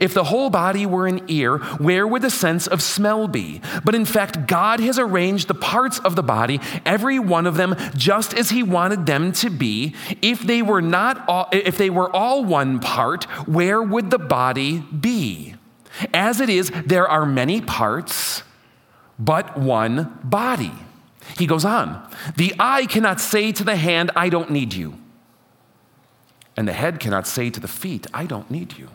If 0.00 0.14
the 0.14 0.24
whole 0.24 0.50
body 0.50 0.86
were 0.86 1.06
an 1.06 1.22
ear, 1.28 1.58
where 1.58 2.06
would 2.06 2.22
the 2.22 2.30
sense 2.30 2.66
of 2.66 2.82
smell 2.82 3.28
be? 3.28 3.60
But 3.84 3.94
in 3.94 4.04
fact, 4.04 4.46
God 4.46 4.80
has 4.80 4.98
arranged 4.98 5.48
the 5.48 5.54
parts 5.54 5.98
of 6.00 6.16
the 6.16 6.22
body, 6.22 6.60
every 6.84 7.18
one 7.18 7.46
of 7.46 7.56
them, 7.56 7.76
just 7.96 8.34
as 8.34 8.50
He 8.50 8.62
wanted 8.62 9.06
them 9.06 9.32
to 9.32 9.50
be. 9.50 9.94
If 10.20 10.40
they 10.40 10.62
were 10.62 10.82
not 10.82 11.26
all, 11.28 11.48
if 11.52 11.78
they 11.78 11.90
were 11.90 12.14
all 12.14 12.44
one 12.44 12.80
part, 12.80 13.24
where 13.46 13.82
would 13.82 14.10
the 14.10 14.18
body 14.18 14.80
be? 14.80 15.54
As 16.12 16.40
it 16.40 16.48
is, 16.48 16.70
there 16.86 17.08
are 17.08 17.26
many 17.26 17.60
parts, 17.60 18.42
but 19.18 19.56
one 19.56 20.18
body. 20.22 20.72
He 21.36 21.46
goes 21.46 21.64
on. 21.64 22.08
The 22.36 22.54
eye 22.58 22.86
cannot 22.86 23.20
say 23.20 23.52
to 23.52 23.64
the 23.64 23.76
hand, 23.76 24.10
I 24.16 24.28
don't 24.28 24.50
need 24.50 24.74
you. 24.74 24.98
And 26.56 26.66
the 26.66 26.72
head 26.72 26.98
cannot 27.00 27.26
say 27.26 27.50
to 27.50 27.60
the 27.60 27.68
feet, 27.68 28.06
I 28.12 28.26
don't 28.26 28.50
need 28.50 28.78
you. 28.78 28.88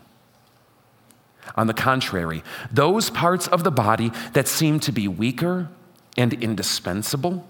On 1.56 1.66
the 1.66 1.74
contrary, 1.74 2.42
those 2.72 3.10
parts 3.10 3.46
of 3.48 3.64
the 3.64 3.70
body 3.70 4.10
that 4.32 4.48
seem 4.48 4.80
to 4.80 4.92
be 4.92 5.08
weaker 5.08 5.68
and 6.16 6.32
indispensable, 6.32 7.46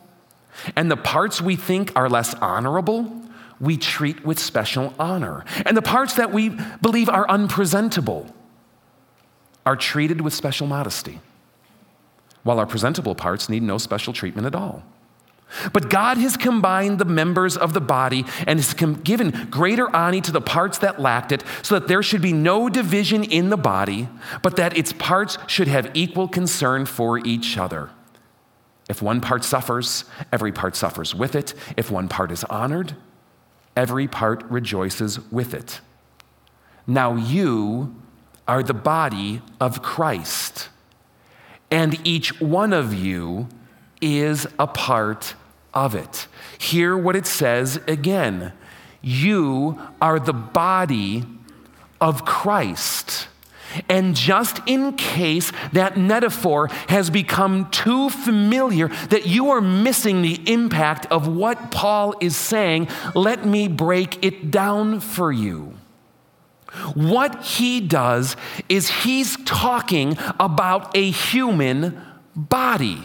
and 0.76 0.90
the 0.90 0.96
parts 0.96 1.40
we 1.40 1.56
think 1.56 1.92
are 1.96 2.08
less 2.08 2.34
honorable, 2.34 3.22
we 3.60 3.76
treat 3.76 4.24
with 4.24 4.38
special 4.38 4.94
honor. 4.98 5.44
And 5.64 5.76
the 5.76 5.82
parts 5.82 6.14
that 6.14 6.32
we 6.32 6.50
believe 6.82 7.08
are 7.08 7.28
unpresentable 7.28 8.34
are 9.64 9.76
treated 9.76 10.20
with 10.20 10.34
special 10.34 10.66
modesty, 10.66 11.20
while 12.42 12.58
our 12.58 12.66
presentable 12.66 13.14
parts 13.14 13.48
need 13.48 13.62
no 13.62 13.78
special 13.78 14.12
treatment 14.12 14.46
at 14.46 14.54
all. 14.54 14.82
But 15.72 15.90
God 15.90 16.18
has 16.18 16.36
combined 16.36 16.98
the 16.98 17.04
members 17.04 17.56
of 17.56 17.72
the 17.72 17.80
body 17.80 18.24
and 18.46 18.58
has 18.58 18.74
given 18.74 19.48
greater 19.50 19.94
honor 19.94 20.20
to 20.20 20.32
the 20.32 20.40
parts 20.40 20.78
that 20.78 21.00
lacked 21.00 21.32
it, 21.32 21.42
so 21.62 21.78
that 21.78 21.88
there 21.88 22.02
should 22.02 22.22
be 22.22 22.32
no 22.32 22.68
division 22.68 23.24
in 23.24 23.50
the 23.50 23.56
body, 23.56 24.08
but 24.42 24.56
that 24.56 24.76
its 24.76 24.92
parts 24.92 25.38
should 25.46 25.68
have 25.68 25.90
equal 25.94 26.28
concern 26.28 26.86
for 26.86 27.18
each 27.18 27.56
other. 27.56 27.90
If 28.88 29.00
one 29.00 29.20
part 29.20 29.44
suffers, 29.44 30.04
every 30.30 30.52
part 30.52 30.76
suffers 30.76 31.14
with 31.14 31.34
it. 31.34 31.54
If 31.76 31.90
one 31.90 32.08
part 32.08 32.30
is 32.30 32.44
honored, 32.44 32.94
every 33.74 34.06
part 34.06 34.44
rejoices 34.44 35.18
with 35.30 35.54
it. 35.54 35.80
Now 36.86 37.16
you 37.16 37.94
are 38.46 38.62
the 38.62 38.74
body 38.74 39.40
of 39.58 39.80
Christ, 39.80 40.68
and 41.70 41.98
each 42.06 42.40
one 42.42 42.74
of 42.74 42.92
you 42.92 43.48
is 44.02 44.46
a 44.58 44.66
part 44.66 45.34
of 45.74 45.94
it. 45.94 46.26
Hear 46.58 46.96
what 46.96 47.16
it 47.16 47.26
says 47.26 47.80
again 47.86 48.52
you 49.02 49.78
are 50.00 50.18
the 50.18 50.32
body 50.32 51.24
of 52.00 52.24
Christ. 52.24 53.28
And 53.88 54.14
just 54.14 54.60
in 54.66 54.94
case 54.94 55.52
that 55.72 55.96
metaphor 55.96 56.68
has 56.88 57.10
become 57.10 57.70
too 57.70 58.08
familiar 58.08 58.88
that 59.08 59.26
you 59.26 59.50
are 59.50 59.60
missing 59.60 60.22
the 60.22 60.40
impact 60.50 61.06
of 61.06 61.26
what 61.28 61.70
Paul 61.70 62.14
is 62.20 62.36
saying, 62.36 62.88
let 63.14 63.44
me 63.44 63.68
break 63.68 64.24
it 64.24 64.50
down 64.50 65.00
for 65.00 65.32
you. 65.32 65.74
What 66.94 67.44
he 67.44 67.80
does 67.80 68.36
is 68.68 68.88
he's 68.88 69.36
talking 69.44 70.16
about 70.40 70.96
a 70.96 71.10
human 71.10 72.00
body. 72.34 73.00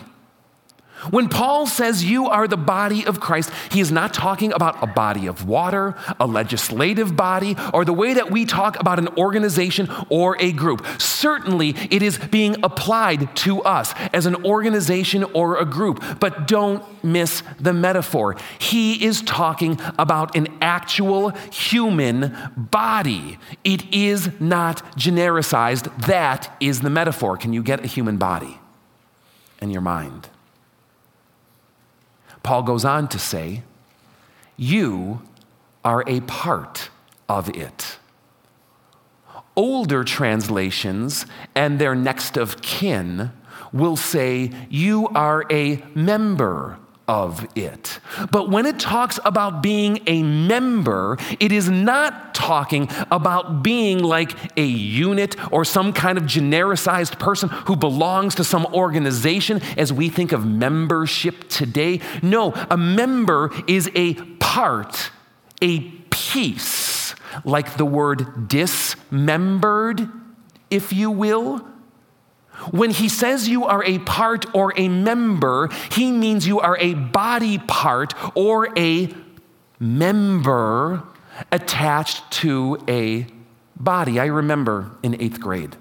When 1.09 1.29
Paul 1.29 1.65
says 1.65 2.03
you 2.03 2.27
are 2.27 2.47
the 2.47 2.57
body 2.57 3.05
of 3.05 3.19
Christ, 3.19 3.51
he 3.71 3.79
is 3.79 3.91
not 3.91 4.13
talking 4.13 4.51
about 4.51 4.83
a 4.83 4.87
body 4.87 5.27
of 5.27 5.47
water, 5.47 5.95
a 6.19 6.27
legislative 6.27 7.15
body, 7.15 7.55
or 7.73 7.85
the 7.85 7.93
way 7.93 8.13
that 8.13 8.31
we 8.31 8.45
talk 8.45 8.79
about 8.79 8.99
an 8.99 9.07
organization 9.17 9.89
or 10.09 10.35
a 10.41 10.51
group. 10.51 10.85
Certainly, 10.99 11.75
it 11.89 12.01
is 12.01 12.17
being 12.17 12.57
applied 12.63 13.33
to 13.37 13.61
us 13.61 13.93
as 14.13 14.25
an 14.25 14.45
organization 14.45 15.23
or 15.23 15.57
a 15.57 15.65
group, 15.65 16.03
but 16.19 16.47
don't 16.47 16.83
miss 17.03 17.43
the 17.59 17.73
metaphor. 17.73 18.35
He 18.59 19.05
is 19.05 19.21
talking 19.21 19.79
about 19.97 20.35
an 20.35 20.47
actual 20.61 21.29
human 21.51 22.35
body. 22.57 23.39
It 23.63 23.93
is 23.93 24.29
not 24.39 24.83
genericized. 24.97 26.07
That 26.07 26.55
is 26.59 26.81
the 26.81 26.89
metaphor. 26.89 27.37
Can 27.37 27.53
you 27.53 27.63
get 27.63 27.83
a 27.83 27.87
human 27.87 28.17
body 28.17 28.59
in 29.61 29.69
your 29.69 29.81
mind? 29.81 30.29
Paul 32.43 32.63
goes 32.63 32.85
on 32.85 33.07
to 33.09 33.19
say, 33.19 33.63
You 34.57 35.21
are 35.83 36.03
a 36.07 36.21
part 36.21 36.89
of 37.27 37.49
it. 37.55 37.97
Older 39.55 40.03
translations 40.03 41.25
and 41.53 41.79
their 41.79 41.95
next 41.95 42.37
of 42.37 42.61
kin 42.61 43.31
will 43.73 43.97
say, 43.97 44.51
You 44.69 45.07
are 45.09 45.45
a 45.51 45.83
member 45.93 46.79
of 47.09 47.47
it. 47.57 47.99
But 48.31 48.51
when 48.51 48.67
it 48.67 48.79
talks 48.79 49.19
about 49.25 49.63
being 49.63 49.99
a 50.05 50.21
member, 50.21 51.17
it 51.39 51.51
is 51.51 51.67
not 51.67 52.35
talking 52.35 52.87
about 53.09 53.63
being 53.63 54.03
like 54.03 54.37
a 54.55 54.63
unit 54.63 55.35
or 55.51 55.65
some 55.65 55.91
kind 55.91 56.19
of 56.19 56.25
genericized 56.25 57.17
person 57.17 57.49
who 57.49 57.75
belongs 57.75 58.35
to 58.35 58.43
some 58.43 58.63
organization 58.67 59.59
as 59.75 59.91
we 59.91 60.09
think 60.09 60.31
of 60.31 60.45
membership 60.45 61.49
today. 61.49 61.99
No, 62.21 62.53
a 62.69 62.77
member 62.77 63.49
is 63.67 63.89
a 63.95 64.13
part, 64.13 65.09
a 65.63 65.79
piece, 66.11 67.15
like 67.43 67.75
the 67.77 67.85
word 67.85 68.47
dismembered, 68.47 70.07
if 70.69 70.93
you 70.93 71.09
will 71.09 71.65
when 72.71 72.91
he 72.91 73.09
says 73.09 73.47
you 73.47 73.65
are 73.65 73.83
a 73.83 73.99
part 73.99 74.53
or 74.53 74.73
a 74.75 74.89
member, 74.89 75.69
he 75.91 76.11
means 76.11 76.45
you 76.45 76.59
are 76.59 76.77
a 76.77 76.93
body 76.93 77.57
part 77.57 78.13
or 78.35 78.77
a 78.77 79.13
member 79.79 81.03
attached 81.51 82.29
to 82.31 82.83
a 82.87 83.25
body. 83.75 84.19
I 84.19 84.25
remember 84.25 84.91
in 85.03 85.19
eighth 85.21 85.39
grade 85.39 85.75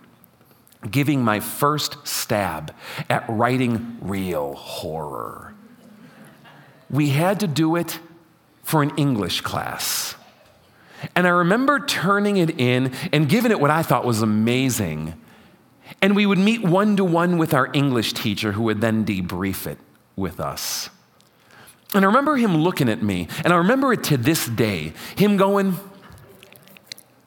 giving 0.88 1.24
my 1.24 1.40
first 1.40 2.06
stab 2.06 2.72
at 3.10 3.24
writing 3.28 3.98
real 4.00 4.54
horror. 4.54 5.54
We 6.88 7.10
had 7.10 7.40
to 7.40 7.46
do 7.46 7.76
it 7.76 7.98
for 8.62 8.82
an 8.82 8.92
English 8.96 9.40
class. 9.40 10.14
And 11.14 11.26
I 11.26 11.30
remember 11.30 11.84
turning 11.84 12.36
it 12.36 12.58
in 12.60 12.92
and 13.12 13.28
giving 13.28 13.50
it 13.50 13.60
what 13.60 13.70
I 13.70 13.82
thought 13.82 14.04
was 14.04 14.22
amazing 14.22 15.14
and 16.00 16.14
we 16.14 16.26
would 16.26 16.38
meet 16.38 16.62
one 16.62 16.96
to 16.96 17.04
one 17.04 17.38
with 17.38 17.52
our 17.52 17.70
English 17.72 18.12
teacher 18.12 18.52
who 18.52 18.62
would 18.62 18.80
then 18.80 19.04
debrief 19.04 19.66
it 19.66 19.78
with 20.16 20.40
us. 20.40 20.90
And 21.94 22.04
I 22.04 22.08
remember 22.08 22.36
him 22.36 22.56
looking 22.56 22.88
at 22.88 23.02
me, 23.02 23.28
and 23.44 23.52
I 23.52 23.56
remember 23.56 23.92
it 23.92 24.04
to 24.04 24.16
this 24.16 24.46
day, 24.46 24.92
him 25.16 25.36
going, 25.36 25.76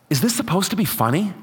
Is 0.10 0.22
this 0.22 0.36
supposed 0.36 0.70
to 0.70 0.76
be 0.76 0.86
funny? 0.86 1.34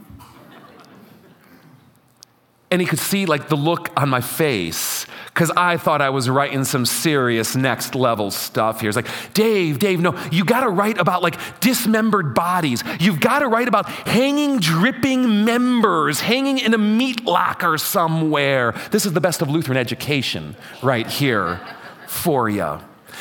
And 2.70 2.80
he 2.80 2.86
could 2.86 2.98
see 2.98 3.26
like 3.26 3.48
the 3.48 3.56
look 3.56 3.90
on 3.96 4.08
my 4.08 4.20
face 4.20 5.06
because 5.38 5.52
I 5.56 5.76
thought 5.76 6.02
I 6.02 6.10
was 6.10 6.28
writing 6.28 6.64
some 6.64 6.84
serious 6.84 7.54
next 7.54 7.94
level 7.94 8.32
stuff 8.32 8.80
here. 8.80 8.90
It's 8.90 8.96
like, 8.96 9.06
Dave, 9.34 9.78
Dave, 9.78 10.00
no, 10.00 10.20
you 10.32 10.44
got 10.44 10.62
to 10.62 10.68
write 10.68 10.98
about 10.98 11.22
like 11.22 11.60
dismembered 11.60 12.34
bodies. 12.34 12.82
You've 12.98 13.20
got 13.20 13.38
to 13.38 13.46
write 13.46 13.68
about 13.68 13.88
hanging, 13.88 14.58
dripping 14.58 15.44
members, 15.44 16.18
hanging 16.18 16.58
in 16.58 16.74
a 16.74 16.78
meat 16.78 17.24
locker 17.24 17.78
somewhere. 17.78 18.74
This 18.90 19.06
is 19.06 19.12
the 19.12 19.20
best 19.20 19.40
of 19.40 19.48
Lutheran 19.48 19.78
education 19.78 20.56
right 20.82 21.06
here 21.06 21.60
for 22.08 22.48
you. 22.48 22.80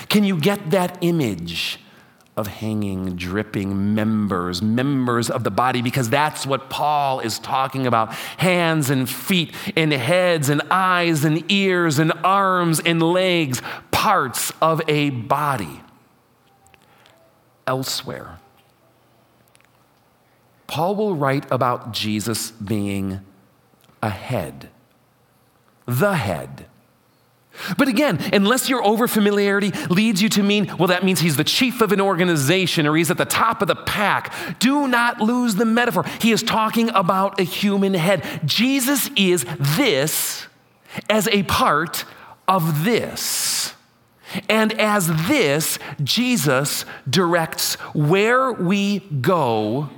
Can 0.10 0.24
you 0.24 0.40
get 0.40 0.72
that 0.72 0.98
image? 1.02 1.80
Of 2.38 2.48
hanging, 2.48 3.16
dripping 3.16 3.96
members, 3.96 4.62
members 4.62 5.30
of 5.30 5.44
the 5.44 5.50
body, 5.50 5.82
because 5.82 6.10
that's 6.10 6.46
what 6.46 6.70
Paul 6.70 7.20
is 7.20 7.40
talking 7.40 7.88
about 7.88 8.14
hands 8.38 8.92
and 8.92 9.10
feet 9.10 9.54
and 9.76 9.92
heads 9.92 10.50
and 10.50 10.62
eyes 10.70 11.26
and 11.26 11.44
ears 11.52 11.98
and 11.98 12.14
arms 12.24 12.80
and 12.80 13.02
legs, 13.02 13.62
parts 13.92 14.54
of 14.62 14.82
a 14.88 15.10
body. 15.10 15.82
Elsewhere, 17.66 18.38
Paul 20.68 20.96
will 20.96 21.16
write 21.16 21.52
about 21.52 21.92
Jesus 21.92 22.52
being 22.52 23.22
a 24.02 24.10
head, 24.10 24.70
the 25.86 26.16
head 26.16 26.68
but 27.78 27.88
again, 27.88 28.20
unless 28.34 28.70
your 28.70 28.84
overfamiliarity 28.84 29.90
leads 29.90 30.22
you 30.22 30.30
to 30.30 30.44
mean, 30.44 30.72
well, 30.78 30.88
that 30.88 31.04
means 31.04 31.20
he's 31.20 31.38
the 31.38 31.44
chief 31.44 31.82
of 31.82 31.92
an 31.92 32.02
organization 32.02 32.86
or 32.86 32.96
he's 32.96 33.12
at 33.12 33.18
the 33.18 33.26
top 33.26 33.62
of 33.62 33.68
the 33.68 33.76
pack, 33.76 34.34
do 34.60 34.88
not 34.88 35.22
lose 35.22 35.56
the 35.56 35.66
metaphor. 35.66 36.06
He 36.22 36.32
is 36.32 36.44
talking 36.44 36.90
about 36.90 37.40
a 37.40 37.44
human 37.44 37.94
head. 37.94 38.42
Jesus 38.46 39.10
is 39.16 39.46
this 39.60 40.48
as 41.10 41.28
a 41.30 41.44
part 41.44 42.06
of 42.48 42.84
this. 42.84 43.74
And 44.50 44.74
as 44.80 45.28
this, 45.28 45.80
Jesus 46.04 46.86
directs 47.10 47.76
where 47.94 48.52
we 48.52 49.00
go 49.00 49.90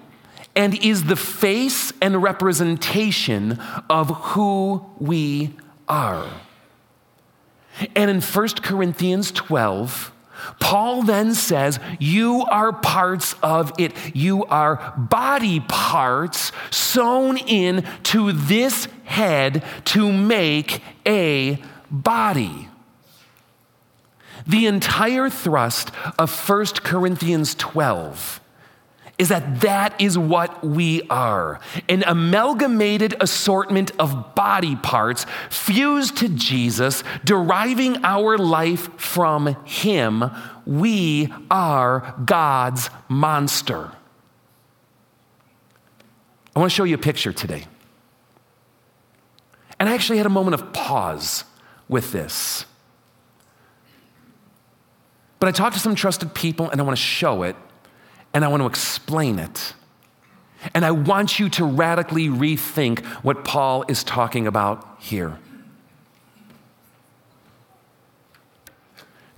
and 0.56 0.76
is 0.84 1.06
the 1.06 1.16
face 1.16 1.94
and 2.02 2.22
representation 2.22 3.60
of 3.90 4.10
who 4.10 4.86
we 5.00 5.56
are. 5.88 6.28
And 7.96 8.10
in 8.10 8.22
1 8.22 8.48
Corinthians 8.62 9.32
12, 9.32 10.12
Paul 10.60 11.04
then 11.04 11.34
says, 11.34 11.80
You 12.00 12.46
are 12.50 12.74
parts 12.74 13.36
of 13.44 13.74
it. 13.78 13.94
You 14.16 14.46
are 14.46 14.94
body 14.98 15.60
parts 15.60 16.52
sewn 16.72 17.38
in 17.38 17.86
to 18.04 18.32
this 18.32 18.88
head 19.04 19.64
to 19.86 20.12
make 20.12 20.82
a 21.06 21.62
body. 21.92 22.70
The 24.48 24.66
entire 24.66 25.30
thrust 25.30 25.92
of 26.18 26.50
1 26.50 26.66
Corinthians 26.84 27.56
12 27.56 28.42
is 29.20 29.30
that 29.30 29.60
that 29.62 30.00
is 30.00 30.18
what 30.18 30.64
we 30.66 31.04
are 31.10 31.60
an 31.90 32.04
amalgamated 32.08 33.14
assortment 33.20 33.92
of 34.00 34.34
body 34.34 34.76
parts 34.78 35.26
fused 35.50 36.18
to 36.18 36.30
Jesus, 36.30 37.04
deriving 37.26 38.04
our 38.06 38.38
life 38.38 38.90
from 39.00 39.56
Him. 39.66 40.32
We 40.66 41.32
are 41.52 42.16
God's 42.26 42.90
monster. 43.10 43.92
I 46.56 46.60
want 46.60 46.72
to 46.72 46.76
show 46.76 46.86
you 46.86 46.96
a 46.96 47.00
picture 47.00 47.34
today. 47.34 47.66
And 49.80 49.90
I 49.90 49.94
actually 49.94 50.18
had 50.18 50.26
a 50.26 50.30
moment 50.30 50.56
of 50.56 50.74
pause 50.74 51.44
with 51.88 52.12
this. 52.12 52.66
But 55.40 55.48
I 55.48 55.52
talked 55.52 55.76
to 55.76 55.80
some 55.80 55.96
trusted 55.96 56.34
people 56.34 56.70
and 56.70 56.80
I 56.80 56.84
want 56.84 56.98
to 56.98 57.04
show 57.04 57.44
it 57.44 57.56
and 58.40 58.46
I 58.46 58.48
want 58.48 58.62
to 58.62 58.68
explain 58.68 59.38
it. 59.38 59.74
And 60.74 60.86
I 60.86 60.92
want 60.92 61.42
you 61.42 61.50
to 61.50 61.66
radically 61.66 62.30
rethink 62.30 63.04
what 63.22 63.44
Paul 63.44 63.84
is 63.90 64.02
talking 64.02 64.48
about 64.48 64.96
here. 64.98 65.38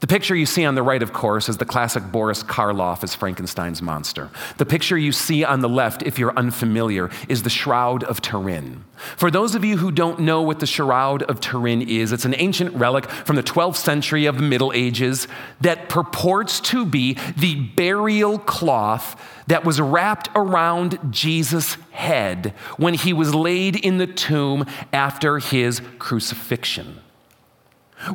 The 0.01 0.07
picture 0.07 0.35
you 0.35 0.47
see 0.47 0.65
on 0.65 0.73
the 0.73 0.81
right, 0.81 1.03
of 1.03 1.13
course, 1.13 1.47
is 1.47 1.57
the 1.57 1.65
classic 1.65 2.11
Boris 2.11 2.41
Karloff 2.41 3.03
as 3.03 3.13
Frankenstein's 3.13 3.83
monster. 3.83 4.31
The 4.57 4.65
picture 4.65 4.97
you 4.97 5.11
see 5.11 5.43
on 5.43 5.59
the 5.59 5.69
left, 5.69 6.01
if 6.01 6.17
you're 6.17 6.35
unfamiliar, 6.35 7.11
is 7.29 7.43
the 7.43 7.51
Shroud 7.51 8.03
of 8.05 8.19
Turin. 8.19 8.83
For 9.15 9.29
those 9.29 9.53
of 9.53 9.63
you 9.63 9.77
who 9.77 9.91
don't 9.91 10.21
know 10.21 10.41
what 10.41 10.59
the 10.59 10.65
Shroud 10.65 11.21
of 11.23 11.39
Turin 11.39 11.83
is, 11.83 12.11
it's 12.11 12.25
an 12.25 12.33
ancient 12.39 12.75
relic 12.75 13.11
from 13.11 13.35
the 13.35 13.43
12th 13.43 13.75
century 13.75 14.25
of 14.25 14.37
the 14.37 14.41
Middle 14.41 14.73
Ages 14.73 15.27
that 15.61 15.87
purports 15.87 16.59
to 16.61 16.83
be 16.83 17.15
the 17.37 17.55
burial 17.55 18.39
cloth 18.39 19.21
that 19.45 19.63
was 19.63 19.79
wrapped 19.79 20.29
around 20.35 20.97
Jesus' 21.11 21.75
head 21.91 22.55
when 22.77 22.95
he 22.95 23.13
was 23.13 23.35
laid 23.35 23.75
in 23.75 23.99
the 23.99 24.07
tomb 24.07 24.65
after 24.91 25.37
his 25.37 25.79
crucifixion. 25.99 27.01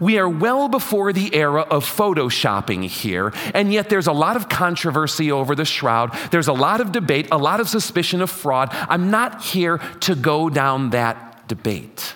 We 0.01 0.19
are 0.19 0.29
well 0.29 0.69
before 0.69 1.13
the 1.13 1.35
era 1.35 1.63
of 1.63 1.85
photoshopping 1.85 2.85
here, 2.85 3.33
and 3.55 3.73
yet 3.73 3.89
there's 3.89 4.07
a 4.07 4.13
lot 4.13 4.37
of 4.37 4.49
controversy 4.49 5.31
over 5.31 5.55
the 5.55 5.65
shroud. 5.65 6.13
There's 6.31 6.49
a 6.49 6.53
lot 6.53 6.81
of 6.81 6.93
debate, 6.93 7.29
a 7.31 7.39
lot 7.39 7.61
of 7.61 7.69
suspicion 7.69 8.21
of 8.21 8.31
fraud. 8.31 8.69
I'm 8.73 9.11
not 9.11 9.43
here 9.43 9.79
to 10.01 10.15
go 10.15 10.49
down 10.49 10.91
that 10.91 11.49
debate. 11.49 12.15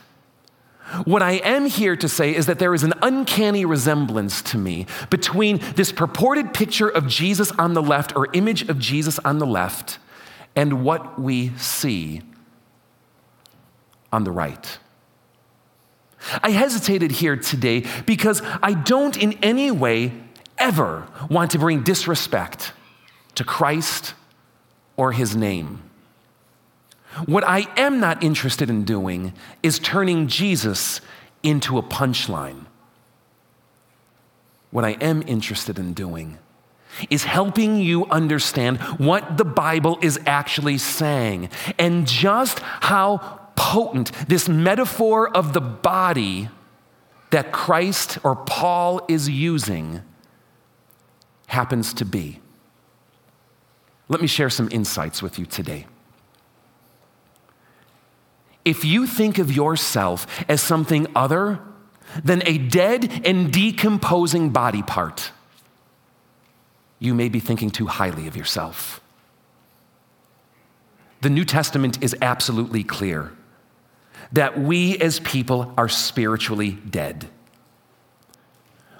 What 1.04 1.22
I 1.22 1.34
am 1.34 1.66
here 1.66 1.94
to 1.94 2.08
say 2.08 2.34
is 2.34 2.46
that 2.46 2.58
there 2.58 2.74
is 2.74 2.82
an 2.82 2.94
uncanny 3.00 3.64
resemblance 3.64 4.42
to 4.42 4.58
me 4.58 4.86
between 5.08 5.58
this 5.76 5.92
purported 5.92 6.52
picture 6.52 6.88
of 6.88 7.06
Jesus 7.06 7.52
on 7.52 7.74
the 7.74 7.82
left, 7.82 8.16
or 8.16 8.26
image 8.32 8.68
of 8.68 8.78
Jesus 8.80 9.20
on 9.20 9.38
the 9.38 9.46
left, 9.46 9.98
and 10.56 10.84
what 10.84 11.20
we 11.20 11.56
see 11.56 12.22
on 14.12 14.24
the 14.24 14.32
right. 14.32 14.78
I 16.42 16.50
hesitated 16.50 17.12
here 17.12 17.36
today 17.36 17.84
because 18.06 18.42
I 18.62 18.74
don't 18.74 19.16
in 19.16 19.34
any 19.42 19.70
way 19.70 20.12
ever 20.58 21.08
want 21.28 21.50
to 21.52 21.58
bring 21.58 21.82
disrespect 21.82 22.72
to 23.34 23.44
Christ 23.44 24.14
or 24.96 25.12
his 25.12 25.34
name. 25.34 25.82
What 27.26 27.42
I 27.44 27.66
am 27.76 27.98
not 27.98 28.22
interested 28.22 28.70
in 28.70 28.84
doing 28.84 29.32
is 29.62 29.78
turning 29.78 30.28
Jesus 30.28 31.00
into 31.42 31.78
a 31.78 31.82
punchline. 31.82 32.66
What 34.70 34.84
I 34.84 34.90
am 35.00 35.22
interested 35.26 35.78
in 35.78 35.94
doing 35.94 36.38
is 37.08 37.24
helping 37.24 37.76
you 37.76 38.06
understand 38.06 38.78
what 38.98 39.36
the 39.36 39.44
Bible 39.44 39.98
is 40.02 40.20
actually 40.26 40.78
saying 40.78 41.48
and 41.78 42.06
just 42.06 42.58
how 42.60 43.39
potent 43.60 44.10
this 44.26 44.48
metaphor 44.48 45.28
of 45.36 45.52
the 45.52 45.60
body 45.60 46.48
that 47.28 47.52
Christ 47.52 48.18
or 48.24 48.34
Paul 48.34 49.02
is 49.06 49.28
using 49.28 50.00
happens 51.46 51.92
to 51.94 52.06
be. 52.06 52.40
Let 54.08 54.22
me 54.22 54.26
share 54.26 54.48
some 54.48 54.70
insights 54.72 55.22
with 55.22 55.38
you 55.38 55.44
today. 55.44 55.86
If 58.64 58.82
you 58.82 59.06
think 59.06 59.36
of 59.36 59.54
yourself 59.54 60.26
as 60.48 60.62
something 60.62 61.06
other 61.14 61.60
than 62.24 62.42
a 62.46 62.56
dead 62.56 63.26
and 63.26 63.52
decomposing 63.52 64.50
body 64.50 64.82
part, 64.82 65.32
you 66.98 67.12
may 67.12 67.28
be 67.28 67.40
thinking 67.40 67.70
too 67.70 67.86
highly 67.88 68.26
of 68.26 68.36
yourself. 68.36 69.02
The 71.20 71.30
New 71.30 71.44
Testament 71.44 72.02
is 72.02 72.16
absolutely 72.22 72.82
clear 72.82 73.32
that 74.32 74.60
we 74.60 74.96
as 74.98 75.20
people 75.20 75.72
are 75.76 75.88
spiritually 75.88 76.72
dead. 76.88 77.28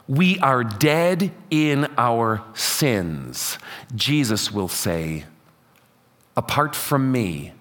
We 0.09 0.39
are 0.41 0.65
dead 0.65 1.31
in 1.51 1.87
our 1.97 2.43
sins. 2.55 3.59
Jesus 3.95 4.51
will 4.51 4.69
say, 4.69 5.25
Apart 6.37 6.75
from 6.75 7.13
me, 7.13 7.53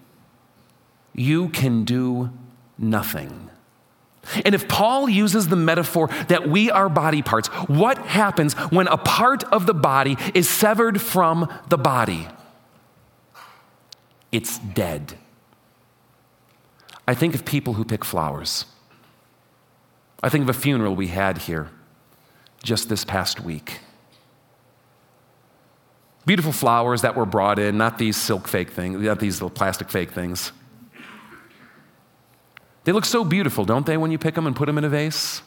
you 1.13 1.49
can 1.49 1.84
do 1.84 2.32
nothing. 2.77 3.49
And 4.45 4.53
if 4.53 4.67
Paul 4.67 5.10
uses 5.10 5.47
the 5.47 5.55
metaphor 5.55 6.08
that 6.27 6.47
we 6.47 6.69
are 6.69 6.88
body 6.88 7.21
parts, 7.21 7.47
what 7.67 7.97
happens 7.99 8.53
when 8.53 8.88
a 8.88 8.97
part 8.97 9.43
of 9.45 9.65
the 9.65 9.73
body 9.73 10.17
is 10.34 10.47
severed 10.47 11.01
from 11.01 11.51
the 11.69 11.77
body? 11.77 12.27
It's 14.32 14.60
dead. 14.60 15.17
I 17.10 17.15
think 17.15 17.34
of 17.34 17.43
people 17.43 17.74
who 17.74 17.84
pick 17.84 18.06
flowers. 18.06 18.65
I 20.22 20.30
think 20.30 20.43
of 20.43 20.50
a 20.50 20.54
funeral 20.54 20.95
we 20.95 21.08
had 21.08 21.39
here 21.39 21.72
just 22.62 22.88
this 22.88 23.04
past 23.04 23.39
week. 23.39 23.80
Beautiful 26.28 26.52
flowers 26.52 27.02
that 27.02 27.15
were 27.15 27.26
brought 27.26 27.58
in, 27.58 27.80
not 27.80 27.98
these 27.98 28.15
silk 28.15 28.48
fake 28.48 28.69
things, 28.69 29.02
not 29.02 29.19
these 29.19 29.38
little 29.38 29.50
plastic 29.50 29.89
fake 29.89 30.12
things. 30.12 30.52
They 32.84 32.91
look 32.91 33.06
so 33.06 33.24
beautiful, 33.24 33.65
don't 33.65 33.88
they, 33.88 33.98
when 33.98 34.12
you 34.12 34.19
pick 34.19 34.36
them 34.36 34.45
and 34.45 34.56
put 34.56 34.67
them 34.67 34.78
in 34.78 34.84
a 34.84 34.89
vase? 34.89 35.41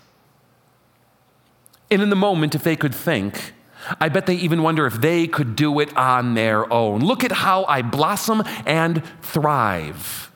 And 1.92 2.02
in 2.02 2.10
the 2.10 2.16
moment, 2.16 2.56
if 2.56 2.64
they 2.64 2.74
could 2.74 2.92
think, 2.92 3.52
I 4.00 4.08
bet 4.08 4.26
they 4.26 4.34
even 4.34 4.64
wonder 4.64 4.84
if 4.84 4.94
they 4.94 5.28
could 5.28 5.54
do 5.54 5.78
it 5.78 5.96
on 5.96 6.34
their 6.34 6.72
own. 6.72 7.02
Look 7.02 7.22
at 7.22 7.30
how 7.30 7.66
I 7.66 7.82
blossom 7.82 8.42
and 8.66 9.04
thrive. 9.20 10.31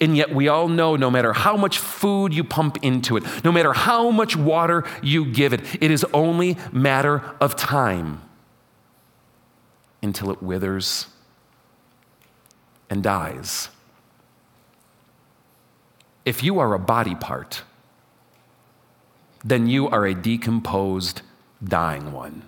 And 0.00 0.16
yet, 0.16 0.34
we 0.34 0.48
all 0.48 0.68
know 0.68 0.96
no 0.96 1.10
matter 1.10 1.32
how 1.32 1.56
much 1.56 1.78
food 1.78 2.34
you 2.34 2.44
pump 2.44 2.78
into 2.82 3.16
it, 3.16 3.24
no 3.44 3.50
matter 3.50 3.72
how 3.72 4.10
much 4.10 4.36
water 4.36 4.84
you 5.02 5.24
give 5.24 5.52
it, 5.54 5.82
it 5.82 5.90
is 5.90 6.04
only 6.12 6.58
matter 6.70 7.22
of 7.40 7.56
time 7.56 8.20
until 10.02 10.30
it 10.30 10.42
withers 10.42 11.06
and 12.90 13.02
dies. 13.02 13.70
If 16.26 16.42
you 16.42 16.58
are 16.58 16.74
a 16.74 16.78
body 16.78 17.14
part, 17.14 17.62
then 19.44 19.66
you 19.66 19.88
are 19.88 20.04
a 20.06 20.14
decomposed, 20.14 21.22
dying 21.64 22.12
one 22.12 22.42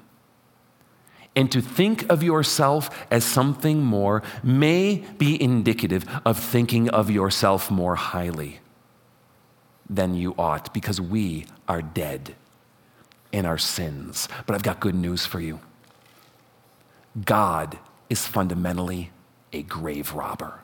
and 1.39 1.53
to 1.53 1.61
think 1.61 2.11
of 2.11 2.21
yourself 2.21 2.91
as 3.13 3.25
something 3.25 3.81
more 3.81 4.25
may 4.43 5.05
be 5.19 5.41
indicative 5.41 6.05
of 6.27 6.37
thinking 6.37 6.91
of 6.91 7.13
yourself 7.13 7.71
more 7.71 7.95
highly 7.95 8.59
than 9.89 10.15
you 10.15 10.35
ought 10.37 10.75
because 10.75 11.01
we 11.01 11.47
are 11.69 11.81
dead 11.81 12.35
in 13.31 13.47
our 13.47 13.57
sins. 13.57 14.29
But 14.47 14.57
I've 14.57 14.65
got 14.65 14.81
good 14.81 14.97
news 14.97 15.27
for 15.27 15.39
you 15.39 15.61
God 17.25 17.79
is 18.11 18.27
fundamentally 18.27 19.13
a 19.53 19.63
grave 19.63 20.15
robber. 20.15 20.61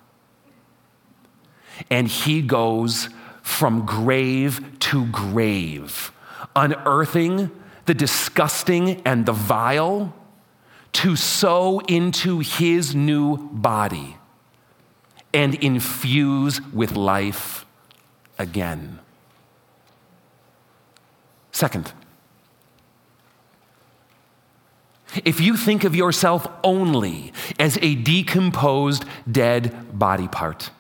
And 1.89 2.09
he 2.09 2.43
goes 2.43 3.11
from 3.43 3.87
grave 3.87 4.61
to 4.81 5.07
grave, 5.07 6.11
unearthing 6.57 7.53
the 7.85 7.95
disgusting 7.95 9.01
and 9.05 9.25
the 9.25 9.33
vile 9.33 10.13
to 10.95 11.17
sow 11.17 11.81
into 11.81 12.39
his 12.39 12.95
new 12.95 13.37
body 13.37 14.17
and 15.33 15.55
infuse 15.57 16.61
with 16.73 16.93
life 16.93 17.67
again. 18.39 19.01
Second, 21.53 21.93
if 25.25 25.41
you 25.41 25.57
think 25.57 25.85
of 25.85 25.95
yourself 25.95 26.47
only 26.63 27.33
as 27.59 27.79
a 27.83 27.95
decomposed, 27.95 29.05
dead 29.31 29.97
body 29.97 30.29
part, 30.29 30.71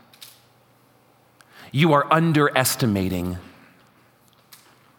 you 1.70 1.92
are 1.92 2.12
underestimating 2.12 3.38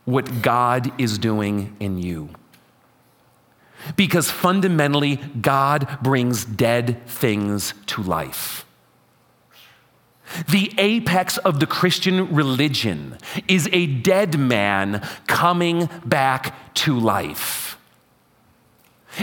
what 0.03 0.41
God 0.41 0.91
is 0.99 1.17
doing 1.17 1.75
in 1.79 1.97
you. 1.97 2.29
Because 3.95 4.31
fundamentally, 4.31 5.17
God 5.39 5.97
brings 6.01 6.45
dead 6.45 7.05
things 7.07 7.73
to 7.87 8.01
life. 8.01 8.65
The 10.49 10.73
apex 10.77 11.37
of 11.37 11.59
the 11.59 11.67
Christian 11.67 12.33
religion 12.33 13.17
is 13.47 13.69
a 13.71 13.85
dead 13.85 14.39
man 14.39 15.07
coming 15.27 15.89
back 16.03 16.73
to 16.75 16.99
life. 16.99 17.77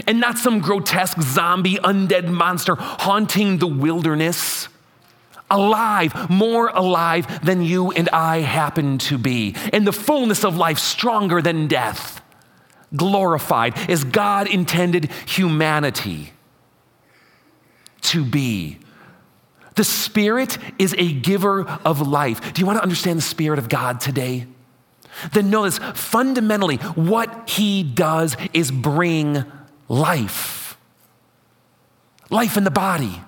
And 0.07 0.19
not 0.19 0.37
some 0.37 0.59
grotesque 0.59 1.21
zombie 1.21 1.75
undead 1.75 2.27
monster 2.27 2.75
haunting 2.75 3.57
the 3.57 3.67
wilderness. 3.67 4.69
Alive, 5.51 6.31
more 6.31 6.69
alive 6.69 7.45
than 7.45 7.61
you 7.61 7.91
and 7.91 8.09
I 8.09 8.39
happen 8.39 8.97
to 8.99 9.19
be. 9.19 9.55
And 9.71 9.85
the 9.85 9.93
fullness 9.93 10.43
of 10.43 10.57
life 10.57 10.79
stronger 10.79 11.43
than 11.43 11.67
death 11.67 12.22
glorified 12.95 13.77
as 13.89 14.03
God 14.03 14.47
intended 14.47 15.11
humanity 15.25 16.33
to 18.01 18.23
be. 18.23 18.79
The 19.75 19.83
Spirit 19.83 20.57
is 20.77 20.93
a 20.97 21.11
giver 21.11 21.65
of 21.83 22.07
life. 22.07 22.53
Do 22.53 22.61
you 22.61 22.65
want 22.65 22.77
to 22.77 22.83
understand 22.83 23.17
the 23.17 23.23
Spirit 23.23 23.59
of 23.59 23.69
God 23.69 23.99
today? 23.99 24.47
then 25.31 25.49
know 25.49 25.63
this 25.63 25.77
fundamentally, 25.77 26.77
what 26.77 27.49
he 27.49 27.83
does 27.83 28.35
is 28.53 28.71
bring 28.71 29.43
life. 29.87 30.77
Life 32.29 32.57
in 32.57 32.63
the 32.63 32.71
body. 32.71 33.21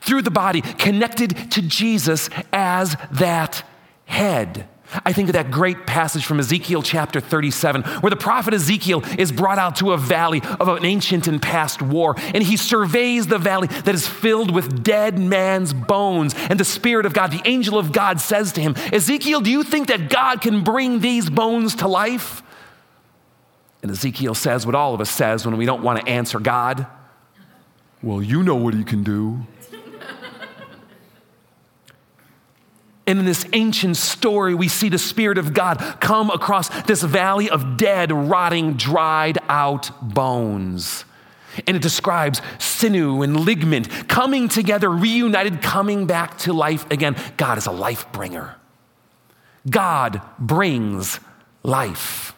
Through 0.00 0.22
the 0.22 0.30
body, 0.30 0.60
connected 0.60 1.52
to 1.52 1.62
Jesus 1.62 2.30
as 2.52 2.96
that 3.12 3.64
head. 4.04 4.68
I 5.04 5.12
think 5.12 5.28
of 5.28 5.32
that 5.34 5.50
great 5.50 5.86
passage 5.86 6.24
from 6.24 6.38
Ezekiel 6.38 6.82
chapter 6.82 7.20
37, 7.20 7.82
where 7.82 8.10
the 8.10 8.16
prophet 8.16 8.54
Ezekiel 8.54 9.02
is 9.18 9.32
brought 9.32 9.58
out 9.58 9.76
to 9.76 9.92
a 9.92 9.98
valley 9.98 10.42
of 10.60 10.68
an 10.68 10.84
ancient 10.84 11.26
and 11.26 11.40
past 11.40 11.82
war, 11.82 12.14
and 12.18 12.42
he 12.42 12.56
surveys 12.56 13.26
the 13.26 13.38
valley 13.38 13.68
that 13.68 13.94
is 13.94 14.06
filled 14.06 14.50
with 14.54 14.82
dead 14.82 15.18
man's 15.18 15.72
bones. 15.72 16.34
And 16.48 16.58
the 16.60 16.64
Spirit 16.64 17.06
of 17.06 17.12
God, 17.12 17.30
the 17.30 17.42
angel 17.44 17.78
of 17.78 17.92
God, 17.92 18.20
says 18.20 18.52
to 18.52 18.60
him, 18.60 18.74
Ezekiel, 18.92 19.40
do 19.40 19.50
you 19.50 19.62
think 19.62 19.88
that 19.88 20.10
God 20.10 20.40
can 20.40 20.62
bring 20.64 21.00
these 21.00 21.30
bones 21.30 21.74
to 21.76 21.88
life? 21.88 22.42
And 23.82 23.90
Ezekiel 23.90 24.34
says 24.34 24.64
what 24.64 24.74
all 24.74 24.94
of 24.94 25.00
us 25.00 25.10
says 25.10 25.44
when 25.44 25.56
we 25.56 25.66
don't 25.66 25.82
want 25.82 26.00
to 26.00 26.10
answer 26.10 26.38
God. 26.38 26.86
Well, 28.02 28.22
you 28.22 28.42
know 28.42 28.56
what 28.56 28.74
he 28.74 28.84
can 28.84 29.02
do. 29.02 29.46
And 33.06 33.18
in 33.18 33.24
this 33.24 33.46
ancient 33.52 33.96
story, 33.96 34.54
we 34.54 34.68
see 34.68 34.88
the 34.88 34.98
Spirit 34.98 35.38
of 35.38 35.52
God 35.52 35.78
come 36.00 36.30
across 36.30 36.68
this 36.84 37.02
valley 37.02 37.50
of 37.50 37.76
dead, 37.76 38.12
rotting, 38.12 38.74
dried 38.74 39.38
out 39.48 40.14
bones. 40.14 41.04
And 41.66 41.76
it 41.76 41.82
describes 41.82 42.40
sinew 42.58 43.22
and 43.22 43.40
ligament 43.40 44.08
coming 44.08 44.48
together, 44.48 44.88
reunited, 44.88 45.62
coming 45.62 46.06
back 46.06 46.38
to 46.38 46.52
life 46.52 46.88
again. 46.90 47.16
God 47.36 47.58
is 47.58 47.66
a 47.66 47.72
life 47.72 48.10
bringer. 48.12 48.54
God 49.68 50.22
brings 50.38 51.20
life. 51.62 52.34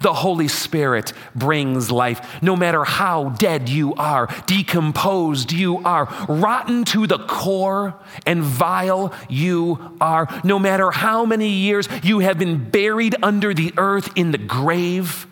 The 0.00 0.12
Holy 0.12 0.48
Spirit 0.48 1.12
brings 1.34 1.90
life. 1.90 2.42
No 2.42 2.56
matter 2.56 2.84
how 2.84 3.30
dead 3.30 3.68
you 3.68 3.94
are, 3.94 4.28
decomposed 4.46 5.52
you 5.52 5.78
are, 5.78 6.06
rotten 6.28 6.84
to 6.86 7.06
the 7.06 7.18
core, 7.18 7.94
and 8.26 8.42
vile 8.42 9.14
you 9.28 9.96
are, 10.00 10.28
no 10.44 10.58
matter 10.58 10.90
how 10.90 11.24
many 11.24 11.48
years 11.48 11.88
you 12.02 12.20
have 12.20 12.38
been 12.38 12.70
buried 12.70 13.16
under 13.22 13.54
the 13.54 13.72
earth 13.76 14.10
in 14.16 14.30
the 14.30 14.38
grave, 14.38 15.26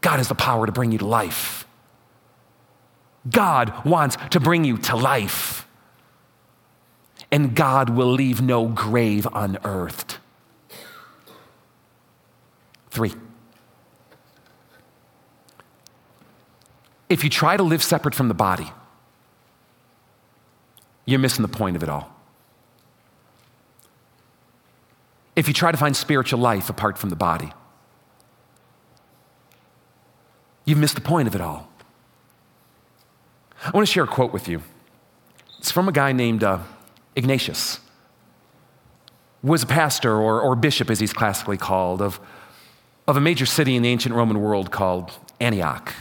God 0.00 0.18
has 0.18 0.28
the 0.28 0.34
power 0.34 0.66
to 0.66 0.72
bring 0.72 0.92
you 0.92 0.98
to 0.98 1.06
life. 1.06 1.66
God 3.28 3.84
wants 3.84 4.16
to 4.30 4.40
bring 4.40 4.64
you 4.64 4.78
to 4.78 4.96
life. 4.96 5.66
And 7.30 7.54
God 7.54 7.90
will 7.90 8.10
leave 8.10 8.40
no 8.40 8.68
grave 8.68 9.26
unearthed. 9.32 10.18
Three. 12.98 13.14
If 17.08 17.22
you 17.22 17.30
try 17.30 17.56
to 17.56 17.62
live 17.62 17.80
separate 17.80 18.12
from 18.12 18.26
the 18.26 18.34
body, 18.34 18.72
you're 21.04 21.20
missing 21.20 21.42
the 21.42 21.56
point 21.56 21.76
of 21.76 21.84
it 21.84 21.88
all. 21.88 22.12
If 25.36 25.46
you 25.46 25.54
try 25.54 25.70
to 25.70 25.78
find 25.78 25.96
spiritual 25.96 26.40
life 26.40 26.68
apart 26.68 26.98
from 26.98 27.10
the 27.10 27.14
body, 27.14 27.52
you've 30.64 30.78
missed 30.78 30.96
the 30.96 31.00
point 31.00 31.28
of 31.28 31.36
it 31.36 31.40
all. 31.40 31.68
I 33.64 33.70
want 33.70 33.86
to 33.86 33.92
share 33.92 34.02
a 34.02 34.08
quote 34.08 34.32
with 34.32 34.48
you. 34.48 34.60
It's 35.60 35.70
from 35.70 35.86
a 35.86 35.92
guy 35.92 36.10
named 36.10 36.42
uh, 36.42 36.58
Ignatius, 37.14 37.78
was 39.40 39.62
a 39.62 39.66
pastor 39.66 40.16
or, 40.16 40.40
or 40.40 40.56
bishop, 40.56 40.90
as 40.90 40.98
he's 40.98 41.12
classically 41.12 41.56
called, 41.56 42.02
of 42.02 42.18
of 43.08 43.16
a 43.16 43.20
major 43.20 43.46
city 43.46 43.74
in 43.74 43.82
the 43.82 43.88
ancient 43.88 44.14
Roman 44.14 44.38
world 44.40 44.70
called 44.70 45.10
Antioch. 45.40 45.94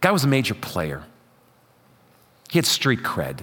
Guy 0.00 0.12
was 0.12 0.22
a 0.22 0.28
major 0.28 0.54
player. 0.54 1.04
He 2.48 2.58
had 2.58 2.64
street 2.64 3.00
cred. 3.00 3.40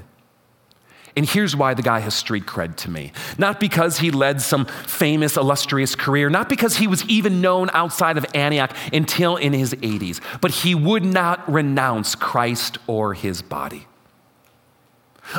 And 1.18 1.28
here's 1.28 1.54
why 1.56 1.74
the 1.74 1.82
guy 1.82 2.00
has 2.00 2.16
street 2.16 2.46
cred 2.46 2.78
to 2.78 2.90
me. 2.90 3.12
Not 3.38 3.60
because 3.60 4.00
he 4.00 4.12
led 4.12 4.42
some 4.42 4.66
famous, 4.66 5.36
illustrious 5.36 5.94
career, 5.94 6.30
not 6.30 6.48
because 6.48 6.78
he 6.78 6.88
was 6.88 7.06
even 7.10 7.42
known 7.42 7.70
outside 7.74 8.18
of 8.18 8.26
Antioch 8.34 8.72
until 8.94 9.36
in 9.36 9.52
his 9.52 9.74
80s, 9.74 10.22
but 10.40 10.52
he 10.52 10.74
would 10.74 11.04
not 11.04 11.52
renounce 11.52 12.16
Christ 12.16 12.78
or 12.88 13.14
his 13.14 13.42
body. 13.42 13.88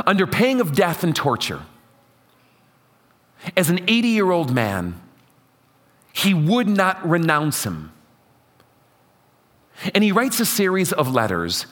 Under 0.07 0.27
pain 0.27 0.61
of 0.61 0.75
death 0.75 1.03
and 1.03 1.17
torture, 1.17 1.63
as 3.57 3.71
an 3.71 3.81
80 3.89 4.09
year 4.09 4.31
old 4.31 4.53
man, 4.53 5.01
he 6.17 6.33
would 6.33 6.67
not 6.67 7.07
renounce 7.07 7.65
him. 7.65 7.93
And 9.95 10.03
he 10.03 10.13
writes 10.13 10.41
a 10.41 10.47
series 10.47 10.91
of 10.91 11.13
letters 11.13 11.67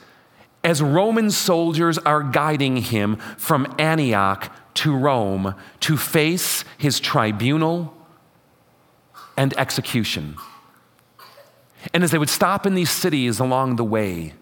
as 0.63 0.83
Roman 0.83 1.31
soldiers 1.31 1.97
are 1.97 2.23
guiding 2.23 2.77
him 2.77 3.17
from 3.39 3.75
Antioch 3.79 4.55
to 4.75 4.95
Rome 4.95 5.55
to 5.81 5.97
face 5.97 6.63
his 6.77 7.01
tribunal 7.01 7.97
and 9.35 9.57
execution. 9.57 10.37
And 11.95 12.05
as 12.05 12.11
they 12.11 12.19
would 12.19 12.29
stop 12.29 12.67
in 12.67 12.75
these 12.75 12.91
cities 12.91 13.41
along 13.41 13.77
the 13.77 13.85
way, 13.85 14.35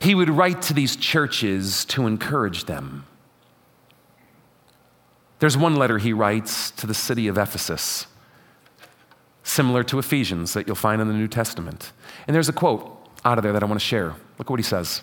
he 0.00 0.14
would 0.14 0.30
write 0.30 0.62
to 0.62 0.72
these 0.72 0.96
churches 0.96 1.84
to 1.86 2.06
encourage 2.06 2.64
them. 2.64 3.04
There's 5.38 5.56
one 5.58 5.76
letter 5.76 5.98
he 5.98 6.14
writes 6.14 6.70
to 6.72 6.86
the 6.86 6.94
city 6.94 7.28
of 7.28 7.36
Ephesus 7.36 8.06
similar 9.48 9.82
to 9.84 9.98
Ephesians 9.98 10.52
that 10.52 10.66
you'll 10.66 10.76
find 10.76 11.00
in 11.00 11.08
the 11.08 11.14
New 11.14 11.28
Testament. 11.28 11.92
And 12.26 12.34
there's 12.34 12.48
a 12.48 12.52
quote 12.52 13.08
out 13.24 13.38
of 13.38 13.42
there 13.42 13.52
that 13.52 13.62
I 13.62 13.66
want 13.66 13.80
to 13.80 13.84
share. 13.84 14.14
Look 14.38 14.50
what 14.50 14.58
he 14.58 14.64
says. 14.64 15.02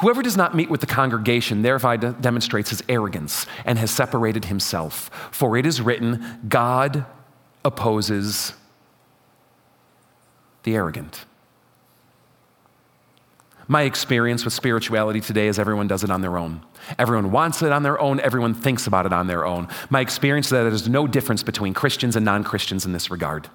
Whoever 0.00 0.22
does 0.22 0.36
not 0.36 0.56
meet 0.56 0.68
with 0.68 0.80
the 0.80 0.86
congregation 0.86 1.62
thereby 1.62 1.96
demonstrates 1.96 2.70
his 2.70 2.82
arrogance 2.88 3.46
and 3.64 3.78
has 3.78 3.90
separated 3.90 4.46
himself. 4.46 5.10
For 5.30 5.56
it 5.56 5.64
is 5.64 5.80
written, 5.80 6.40
God 6.48 7.06
opposes 7.64 8.54
the 10.64 10.74
arrogant. 10.74 11.24
My 13.72 13.84
experience 13.84 14.44
with 14.44 14.52
spirituality 14.52 15.22
today 15.22 15.46
is 15.46 15.58
everyone 15.58 15.88
does 15.88 16.04
it 16.04 16.10
on 16.10 16.20
their 16.20 16.36
own. 16.36 16.60
Everyone 16.98 17.30
wants 17.32 17.62
it 17.62 17.72
on 17.72 17.82
their 17.82 17.98
own, 17.98 18.20
everyone 18.20 18.52
thinks 18.52 18.86
about 18.86 19.06
it 19.06 19.14
on 19.14 19.28
their 19.28 19.46
own. 19.46 19.66
My 19.88 20.02
experience 20.02 20.48
is 20.48 20.50
that 20.50 20.64
there's 20.64 20.90
no 20.90 21.06
difference 21.06 21.42
between 21.42 21.72
Christians 21.72 22.14
and 22.14 22.22
non 22.22 22.44
Christians 22.44 22.84
in 22.84 22.92
this 22.92 23.10
regard. 23.10 23.48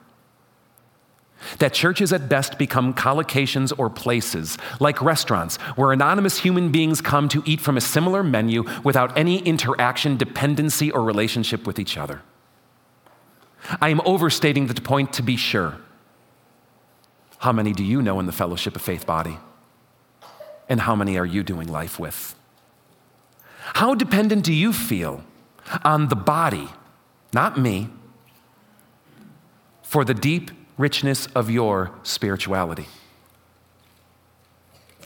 That 1.59 1.71
churches 1.71 2.11
at 2.11 2.29
best 2.29 2.57
become 2.57 2.95
collocations 2.95 3.71
or 3.77 3.91
places, 3.91 4.57
like 4.79 5.03
restaurants, 5.03 5.57
where 5.75 5.91
anonymous 5.91 6.39
human 6.39 6.71
beings 6.71 6.99
come 6.99 7.29
to 7.29 7.43
eat 7.45 7.61
from 7.61 7.77
a 7.77 7.81
similar 7.81 8.23
menu 8.23 8.63
without 8.83 9.15
any 9.15 9.37
interaction, 9.43 10.17
dependency, 10.17 10.89
or 10.89 11.03
relationship 11.03 11.67
with 11.67 11.77
each 11.77 11.95
other. 11.95 12.23
I 13.79 13.89
am 13.89 14.01
overstating 14.03 14.65
the 14.65 14.81
point 14.81 15.13
to 15.13 15.21
be 15.21 15.37
sure. 15.37 15.77
How 17.37 17.51
many 17.51 17.71
do 17.71 17.83
you 17.83 18.01
know 18.01 18.19
in 18.19 18.25
the 18.25 18.31
fellowship 18.31 18.75
of 18.75 18.81
faith 18.81 19.05
body? 19.05 19.37
And 20.69 20.81
how 20.81 20.95
many 20.95 21.17
are 21.17 21.25
you 21.25 21.43
doing 21.43 21.67
life 21.67 21.99
with? 21.99 22.35
How 23.75 23.95
dependent 23.95 24.43
do 24.43 24.53
you 24.53 24.73
feel 24.73 25.23
on 25.83 26.07
the 26.07 26.15
body, 26.15 26.69
not 27.33 27.57
me, 27.57 27.89
for 29.83 30.03
the 30.03 30.13
deep 30.13 30.51
richness 30.77 31.27
of 31.27 31.49
your 31.49 31.91
spirituality? 32.03 32.87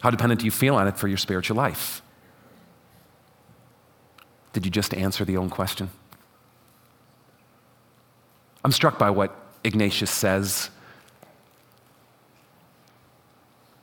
How 0.02 0.10
dependent 0.10 0.41
do 0.41 0.45
you 0.45 0.52
feel 0.52 0.76
on 0.76 0.88
it 0.88 0.97
for 0.97 1.08
your 1.08 1.17
spiritual 1.17 1.58
life? 1.58 2.02
Did 4.54 4.65
you 4.65 4.71
just 4.71 4.93
answer 4.93 5.24
the 5.24 5.38
own 5.38 5.50
question? 5.50 5.89
I'm 8.63 8.71
struck 8.71 8.97
by 9.00 9.10
what 9.10 9.36
Ignatius 9.63 10.12
says. 10.12 10.69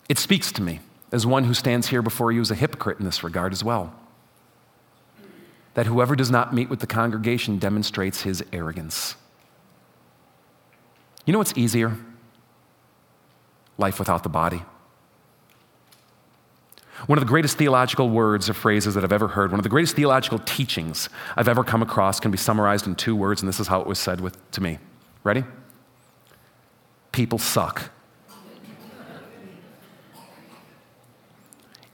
It 0.08 0.18
speaks 0.18 0.52
to 0.52 0.62
me 0.62 0.80
as 1.12 1.26
one 1.26 1.44
who 1.44 1.54
stands 1.54 1.88
here 1.88 2.02
before 2.02 2.32
you 2.32 2.40
as 2.40 2.50
a 2.50 2.54
hypocrite 2.54 2.98
in 2.98 3.04
this 3.04 3.22
regard 3.24 3.52
as 3.52 3.64
well. 3.64 3.94
That 5.74 5.86
whoever 5.86 6.16
does 6.16 6.30
not 6.30 6.52
meet 6.52 6.68
with 6.68 6.80
the 6.80 6.86
congregation 6.86 7.58
demonstrates 7.58 8.22
his 8.22 8.44
arrogance. 8.52 9.16
You 11.24 11.32
know 11.32 11.38
what's 11.38 11.56
easier? 11.56 11.96
Life 13.76 13.98
without 13.98 14.22
the 14.22 14.28
body. 14.28 14.62
One 17.06 17.16
of 17.16 17.24
the 17.24 17.28
greatest 17.28 17.58
theological 17.58 18.10
words 18.10 18.48
or 18.48 18.54
phrases 18.54 18.94
that 18.94 19.04
I've 19.04 19.12
ever 19.12 19.28
heard, 19.28 19.52
one 19.52 19.60
of 19.60 19.62
the 19.62 19.68
greatest 19.68 19.94
theological 19.94 20.40
teachings 20.40 21.08
I've 21.36 21.48
ever 21.48 21.62
come 21.62 21.80
across 21.80 22.18
can 22.18 22.32
be 22.32 22.38
summarized 22.38 22.86
in 22.86 22.96
two 22.96 23.14
words, 23.14 23.40
and 23.40 23.48
this 23.48 23.60
is 23.60 23.68
how 23.68 23.80
it 23.80 23.86
was 23.86 24.00
said 24.00 24.20
with, 24.20 24.50
to 24.52 24.60
me. 24.60 24.78
Ready? 25.22 25.44
People 27.12 27.38
suck. 27.38 27.90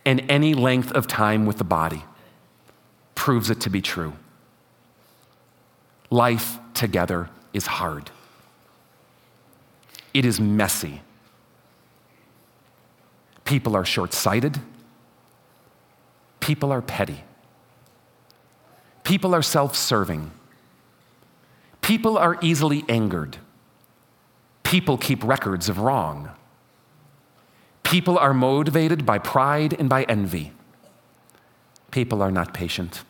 And 0.05 0.25
any 0.29 0.55
length 0.55 0.93
of 0.93 1.07
time 1.07 1.47
with 1.47 1.59
the 1.59 1.65
body 1.65 2.05
proves 3.15 3.51
it 3.51 3.61
to 3.61 3.71
be 3.71 3.81
true. 3.81 4.13
Life 6.11 6.59
together 6.75 7.31
is 7.53 7.67
hard, 7.67 8.11
it 10.13 10.25
is 10.25 10.39
messy. 10.41 11.01
People 13.45 13.77
are 13.77 13.85
short 13.85 14.15
sighted, 14.15 14.59
people 16.41 16.73
are 16.73 16.81
petty, 16.83 17.25
people 19.03 19.35
are 19.35 19.43
self 19.43 19.77
serving, 19.77 20.31
people 21.81 22.17
are 22.17 22.39
easily 22.41 22.85
angered, 22.89 23.39
people 24.63 24.97
keep 24.99 25.23
records 25.25 25.69
of 25.69 25.79
wrong. 25.79 26.31
People 27.95 28.19
are 28.19 28.35
motivated 28.35 29.07
by 29.07 29.21
pride 29.21 29.73
and 29.79 29.89
by 29.89 30.03
envy. 30.03 30.51
People 31.93 32.23
are 32.23 32.33
not 32.33 32.53
patient. 32.53 33.05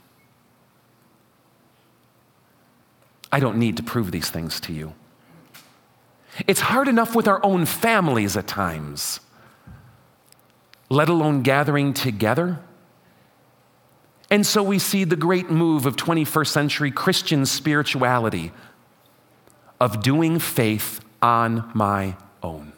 I 3.32 3.40
don't 3.40 3.56
need 3.56 3.78
to 3.78 3.82
prove 3.82 4.10
these 4.10 4.28
things 4.28 4.60
to 4.60 4.74
you. 4.74 4.92
It's 6.46 6.60
hard 6.60 6.86
enough 6.86 7.16
with 7.16 7.26
our 7.26 7.42
own 7.42 7.64
families 7.64 8.36
at 8.36 8.46
times, 8.46 9.20
let 10.90 11.08
alone 11.08 11.40
gathering 11.40 11.94
together. 11.94 12.58
And 14.28 14.44
so 14.44 14.62
we 14.62 14.78
see 14.78 15.04
the 15.04 15.16
great 15.16 15.48
move 15.48 15.86
of 15.86 15.96
21st 15.96 16.48
century 16.48 16.90
Christian 16.90 17.46
spirituality 17.46 18.52
of 19.80 20.02
doing 20.02 20.38
faith 20.38 21.00
on 21.22 21.70
my 21.72 22.18
own. 22.42 22.73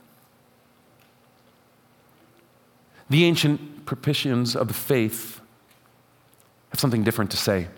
The 3.08 3.24
ancient 3.24 3.86
propitians 3.86 4.56
of 4.56 4.68
the 4.68 4.74
faith 4.74 5.40
have 6.70 6.80
something 6.80 7.04
different 7.04 7.30
to 7.30 7.36
say 7.36 7.68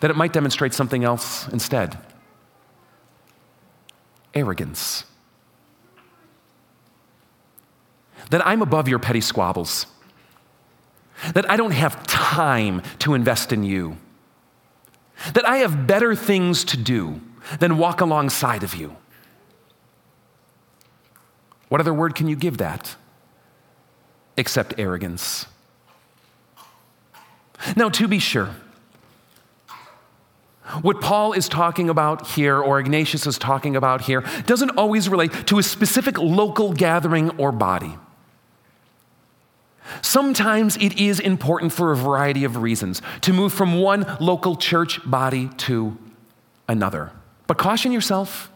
that 0.00 0.10
it 0.10 0.16
might 0.16 0.32
demonstrate 0.32 0.74
something 0.74 1.04
else 1.04 1.46
instead 1.48 1.98
arrogance. 4.34 5.04
That 8.30 8.46
I'm 8.46 8.62
above 8.62 8.88
your 8.88 8.98
petty 8.98 9.20
squabbles. 9.20 9.86
That 11.34 11.50
I 11.50 11.56
don't 11.56 11.72
have 11.72 12.06
time 12.06 12.82
to 13.00 13.12
invest 13.12 13.52
in 13.52 13.62
you. 13.62 13.98
That 15.34 15.46
I 15.46 15.58
have 15.58 15.86
better 15.86 16.14
things 16.14 16.64
to 16.64 16.78
do 16.78 17.20
than 17.58 17.76
walk 17.76 18.00
alongside 18.00 18.62
of 18.62 18.74
you. 18.74 18.96
What 21.68 21.80
other 21.80 21.92
word 21.92 22.14
can 22.14 22.26
you 22.26 22.36
give 22.36 22.56
that 22.56 22.96
except 24.36 24.74
arrogance? 24.78 25.46
Now, 27.76 27.88
to 27.90 28.08
be 28.08 28.18
sure, 28.18 28.50
what 30.80 31.00
Paul 31.00 31.32
is 31.32 31.48
talking 31.48 31.88
about 31.90 32.28
here, 32.28 32.58
or 32.58 32.80
Ignatius 32.80 33.26
is 33.26 33.38
talking 33.38 33.76
about 33.76 34.02
here, 34.02 34.24
doesn't 34.46 34.70
always 34.70 35.08
relate 35.08 35.32
to 35.46 35.58
a 35.58 35.62
specific 35.62 36.18
local 36.18 36.72
gathering 36.72 37.30
or 37.38 37.52
body. 37.52 37.94
Sometimes 40.00 40.76
it 40.78 40.98
is 40.98 41.20
important 41.20 41.72
for 41.72 41.92
a 41.92 41.96
variety 41.96 42.44
of 42.44 42.56
reasons 42.56 43.02
to 43.22 43.32
move 43.32 43.52
from 43.52 43.80
one 43.80 44.16
local 44.20 44.56
church 44.56 45.00
body 45.04 45.50
to 45.58 45.98
another. 46.68 47.12
But 47.46 47.58
caution 47.58 47.92
yourself. 47.92 48.50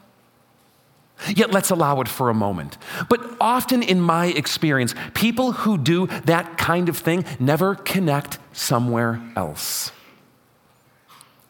Yet 1.34 1.50
let's 1.50 1.70
allow 1.70 2.00
it 2.00 2.08
for 2.08 2.28
a 2.28 2.34
moment. 2.34 2.76
But 3.08 3.36
often, 3.40 3.82
in 3.82 4.00
my 4.00 4.26
experience, 4.26 4.94
people 5.14 5.52
who 5.52 5.78
do 5.78 6.06
that 6.24 6.58
kind 6.58 6.88
of 6.88 6.96
thing 6.96 7.24
never 7.40 7.74
connect 7.74 8.38
somewhere 8.52 9.20
else. 9.34 9.92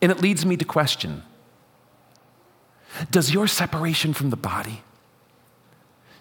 And 0.01 0.13
it 0.13 0.21
leads 0.21 0.47
me 0.47 0.57
to 0.57 0.65
question 0.65 1.23
Does 3.11 3.33
your 3.33 3.47
separation 3.47 4.15
from 4.15 4.31
the 4.31 4.37
body 4.37 4.83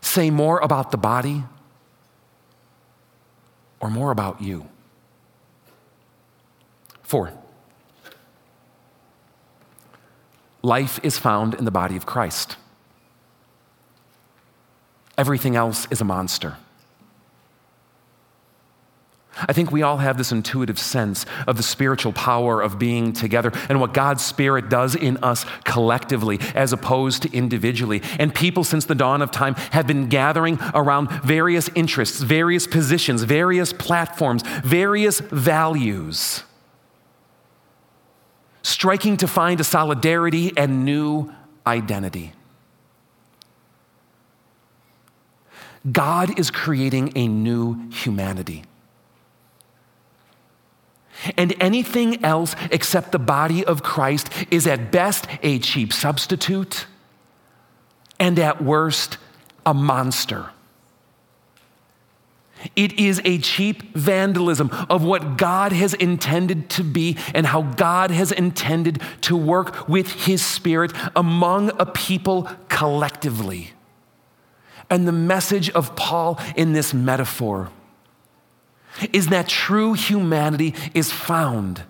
say 0.01 0.29
more 0.29 0.59
about 0.59 0.91
the 0.91 0.97
body 0.97 1.43
or 3.79 3.89
more 3.89 4.11
about 4.11 4.41
you? 4.41 4.67
Four, 7.03 7.31
life 10.63 10.99
is 11.03 11.19
found 11.19 11.53
in 11.53 11.65
the 11.65 11.71
body 11.71 11.95
of 11.95 12.07
Christ. 12.07 12.57
Everything 15.17 15.55
else 15.55 15.87
is 15.89 16.01
a 16.01 16.05
monster. 16.05 16.57
I 19.37 19.53
think 19.53 19.71
we 19.71 19.81
all 19.81 19.97
have 19.97 20.17
this 20.17 20.31
intuitive 20.31 20.79
sense 20.79 21.25
of 21.45 21.57
the 21.57 21.63
spiritual 21.63 22.13
power 22.13 22.61
of 22.61 22.79
being 22.79 23.11
together 23.11 23.51
and 23.67 23.81
what 23.81 23.93
God's 23.93 24.23
Spirit 24.23 24.69
does 24.69 24.95
in 24.95 25.17
us 25.17 25.45
collectively 25.65 26.39
as 26.55 26.71
opposed 26.71 27.23
to 27.23 27.33
individually. 27.33 28.01
And 28.17 28.33
people 28.33 28.63
since 28.63 28.85
the 28.85 28.95
dawn 28.95 29.21
of 29.21 29.31
time 29.31 29.55
have 29.71 29.87
been 29.87 30.07
gathering 30.07 30.57
around 30.73 31.09
various 31.23 31.69
interests, 31.75 32.21
various 32.21 32.65
positions, 32.65 33.23
various 33.23 33.73
platforms, 33.73 34.41
various 34.63 35.19
values, 35.19 36.43
striking 38.61 39.17
to 39.17 39.27
find 39.27 39.59
a 39.59 39.65
solidarity 39.65 40.53
and 40.55 40.85
new 40.85 41.31
identity. 41.67 42.31
God 45.91 46.39
is 46.39 46.49
creating 46.51 47.13
a 47.15 47.27
new 47.27 47.89
humanity. 47.89 48.63
And 51.37 51.55
anything 51.59 52.23
else 52.23 52.55
except 52.71 53.11
the 53.11 53.19
body 53.19 53.63
of 53.63 53.83
Christ 53.83 54.29
is 54.51 54.67
at 54.67 54.91
best 54.91 55.27
a 55.41 55.59
cheap 55.59 55.93
substitute 55.93 56.87
and 58.19 58.37
at 58.39 58.63
worst 58.63 59.17
a 59.65 59.73
monster. 59.73 60.49
It 62.75 62.99
is 62.99 63.21
a 63.23 63.37
cheap 63.37 63.95
vandalism 63.95 64.71
of 64.89 65.03
what 65.03 65.37
God 65.37 65.71
has 65.71 65.93
intended 65.93 66.69
to 66.71 66.83
be 66.83 67.17
and 67.33 67.45
how 67.45 67.61
God 67.61 68.09
has 68.11 68.31
intended 68.31 69.01
to 69.21 69.37
work 69.37 69.87
with 69.87 70.11
His 70.25 70.43
Spirit 70.43 70.91
among 71.15 71.71
a 71.79 71.85
people 71.85 72.49
collectively. 72.69 73.74
And 74.89 75.07
the 75.07 75.11
message 75.11 75.69
of 75.71 75.95
Paul 75.95 76.39
in 76.55 76.73
this 76.73 76.93
metaphor 76.93 77.69
is 79.11 79.27
that 79.27 79.47
true 79.47 79.93
humanity 79.93 80.73
is 80.93 81.11
found 81.11 81.83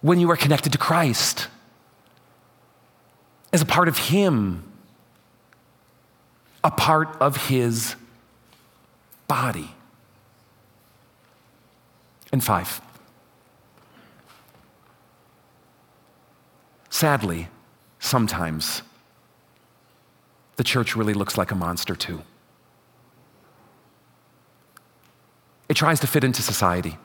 when 0.00 0.20
you 0.20 0.30
are 0.30 0.36
connected 0.36 0.72
to 0.72 0.78
Christ 0.78 1.48
as 3.52 3.62
a 3.62 3.66
part 3.66 3.88
of 3.88 3.98
Him, 3.98 4.64
a 6.62 6.70
part 6.70 7.16
of 7.20 7.48
His 7.48 7.96
body. 9.26 9.70
And 12.32 12.42
five, 12.44 12.80
sadly, 16.88 17.48
sometimes 17.98 18.82
the 20.60 20.64
church 20.64 20.94
really 20.94 21.14
looks 21.14 21.38
like 21.38 21.50
a 21.50 21.54
monster 21.54 21.96
too. 21.96 22.20
It 25.70 25.74
tries 25.74 26.00
to 26.00 26.06
fit 26.06 26.22
into 26.22 26.42
society, 26.42 26.98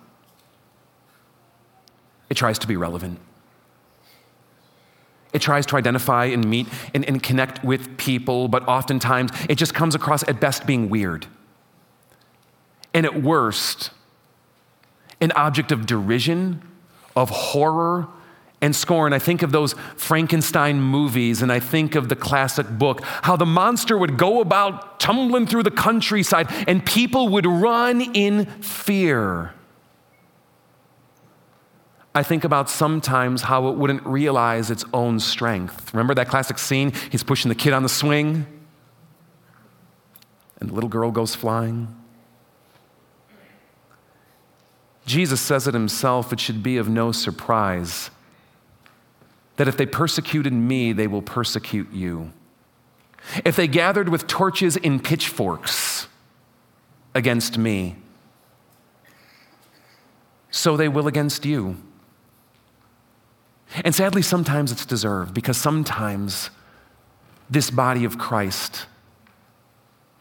it 2.30 2.34
tries 2.36 2.60
to 2.60 2.68
be 2.68 2.76
relevant. 2.76 3.18
It 5.32 5.42
tries 5.42 5.66
to 5.68 5.78
identify 5.78 6.26
and 6.26 6.46
meet 6.50 6.68
and, 6.94 7.06
and, 7.06 7.24
connect 7.24 7.64
with 7.64 7.98
people, 7.98 8.50
but 8.50 8.68
oftentimes 8.68 9.32
it 9.50 9.56
just 9.56 9.74
comes 9.74 9.96
across 9.96 10.24
at 10.28 10.42
best 10.42 10.66
being 10.66 10.90
weird. 10.90 11.28
And 12.94 13.06
at 13.06 13.22
worst, 13.22 13.92
an 15.22 15.32
object 15.34 15.72
of 15.72 15.86
derision, 15.86 16.62
of 17.16 17.30
horror, 17.30 18.08
and 18.66 18.76
scorn. 18.76 19.14
I 19.14 19.20
think 19.20 19.44
of 19.44 19.52
those 19.52 19.76
Frankenstein 19.96 20.82
movies 20.82 21.44
and 21.44 21.52
I 21.52 21.60
think 21.60 21.94
of 21.94 22.10
the 22.10 22.16
classic 22.16 22.68
book, 22.68 23.02
how 23.04 23.36
the 23.36 23.46
monster 23.46 23.96
would 23.96 24.18
go 24.18 24.42
about 24.42 25.00
tumbling 25.00 25.46
through 25.46 25.62
the 25.64 25.72
countryside 25.72 26.48
and 26.68 26.84
people 26.84 27.30
would 27.30 27.46
run 27.46 28.02
in 28.02 28.48
fear. 28.62 29.54
I 32.16 32.24
think 32.24 32.44
about 32.44 32.68
sometimes 32.70 33.44
how 33.44 33.68
it 33.68 33.76
wouldn't 33.76 34.04
realize 34.04 34.72
its 34.72 34.84
own 34.94 35.20
strength. 35.20 35.94
Remember 35.94 36.16
that 36.16 36.28
classic 36.28 36.58
scene? 36.58 36.92
He's 37.12 37.24
pushing 37.24 37.50
the 37.50 37.56
kid 37.56 37.74
on 37.74 37.84
the 37.84 37.90
swing, 37.90 38.48
and 40.60 40.70
the 40.70 40.74
little 40.74 40.90
girl 40.90 41.12
goes 41.12 41.36
flying. 41.36 41.94
Jesus 45.06 45.42
says 45.42 45.68
it 45.68 45.74
himself, 45.74 46.32
it 46.32 46.40
should 46.40 46.64
be 46.64 46.78
of 46.78 46.88
no 46.88 47.12
surprise 47.12 48.10
that 49.58 49.68
if 49.68 49.78
they 49.78 49.86
persecuted 49.86 50.54
me, 50.54 50.94
they 50.94 51.08
will 51.08 51.22
persecute 51.22 51.92
you. 51.92 52.32
If 53.44 53.56
they 53.56 53.68
gathered 53.68 54.10
with 54.10 54.28
torches 54.28 54.78
and 54.78 55.04
pitchforks 55.04 56.08
against 57.14 57.58
me, 57.58 57.96
so 60.52 60.78
they 60.78 60.88
will 60.88 61.08
against 61.08 61.46
you. 61.46 61.78
And 63.84 63.94
sadly, 63.94 64.22
sometimes 64.22 64.72
it's 64.72 64.86
deserved 64.86 65.34
because 65.34 65.58
sometimes 65.58 66.50
this 67.50 67.70
body 67.70 68.06
of 68.06 68.18
Christ 68.18 68.86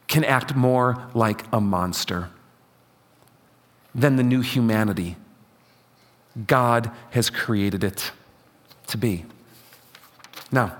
can 0.09 0.25
act 0.25 0.55
more 0.55 1.09
like 1.15 1.45
a 1.53 1.61
monster 1.61 2.31
than 3.95 4.17
the 4.17 4.23
new 4.23 4.41
humanity 4.41 5.17
God 6.47 6.91
has 7.11 7.31
created 7.31 7.85
it 7.85 8.11
to 8.89 8.97
be. 8.97 9.25
Now, 10.53 10.77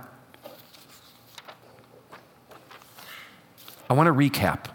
I 3.89 3.95
want 3.95 4.07
to 4.07 4.13
recap 4.13 4.67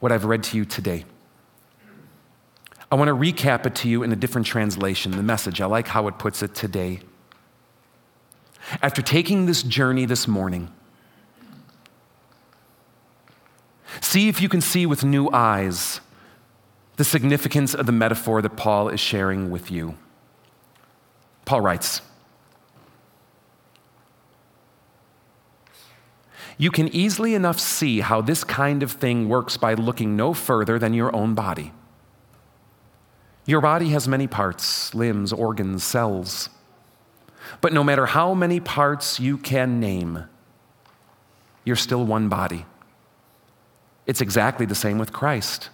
what 0.00 0.12
I've 0.12 0.24
read 0.24 0.42
to 0.44 0.56
you 0.56 0.64
today. 0.64 1.04
I 2.90 2.94
want 2.94 3.08
to 3.08 3.14
recap 3.14 3.66
it 3.66 3.74
to 3.76 3.88
you 3.88 4.02
in 4.02 4.12
a 4.12 4.16
different 4.16 4.46
translation, 4.46 5.12
the 5.12 5.22
message. 5.22 5.60
I 5.60 5.66
like 5.66 5.88
how 5.88 6.08
it 6.08 6.18
puts 6.18 6.42
it 6.42 6.54
today. 6.54 7.00
After 8.82 9.02
taking 9.02 9.46
this 9.46 9.62
journey 9.62 10.06
this 10.06 10.26
morning, 10.26 10.70
see 14.00 14.28
if 14.28 14.40
you 14.40 14.48
can 14.48 14.60
see 14.60 14.86
with 14.86 15.04
new 15.04 15.30
eyes 15.30 16.00
the 16.96 17.04
significance 17.04 17.74
of 17.74 17.86
the 17.86 17.92
metaphor 17.92 18.42
that 18.42 18.56
Paul 18.56 18.88
is 18.88 19.00
sharing 19.00 19.50
with 19.50 19.70
you. 19.70 19.96
Paul 21.44 21.60
writes, 21.60 22.02
You 26.60 26.72
can 26.72 26.88
easily 26.88 27.36
enough 27.36 27.60
see 27.60 28.00
how 28.00 28.20
this 28.20 28.42
kind 28.42 28.82
of 28.82 28.90
thing 28.90 29.28
works 29.28 29.56
by 29.56 29.74
looking 29.74 30.16
no 30.16 30.34
further 30.34 30.76
than 30.76 30.92
your 30.92 31.14
own 31.14 31.34
body. 31.34 31.72
Your 33.46 33.60
body 33.60 33.90
has 33.90 34.08
many 34.08 34.26
parts, 34.26 34.92
limbs, 34.92 35.32
organs, 35.32 35.84
cells. 35.84 36.50
But 37.60 37.72
no 37.72 37.84
matter 37.84 38.06
how 38.06 38.34
many 38.34 38.58
parts 38.58 39.20
you 39.20 39.38
can 39.38 39.78
name, 39.78 40.24
you're 41.64 41.76
still 41.76 42.04
one 42.04 42.28
body. 42.28 42.66
It's 44.04 44.20
exactly 44.20 44.66
the 44.66 44.74
same 44.74 44.98
with 44.98 45.12
Christ. 45.12 45.70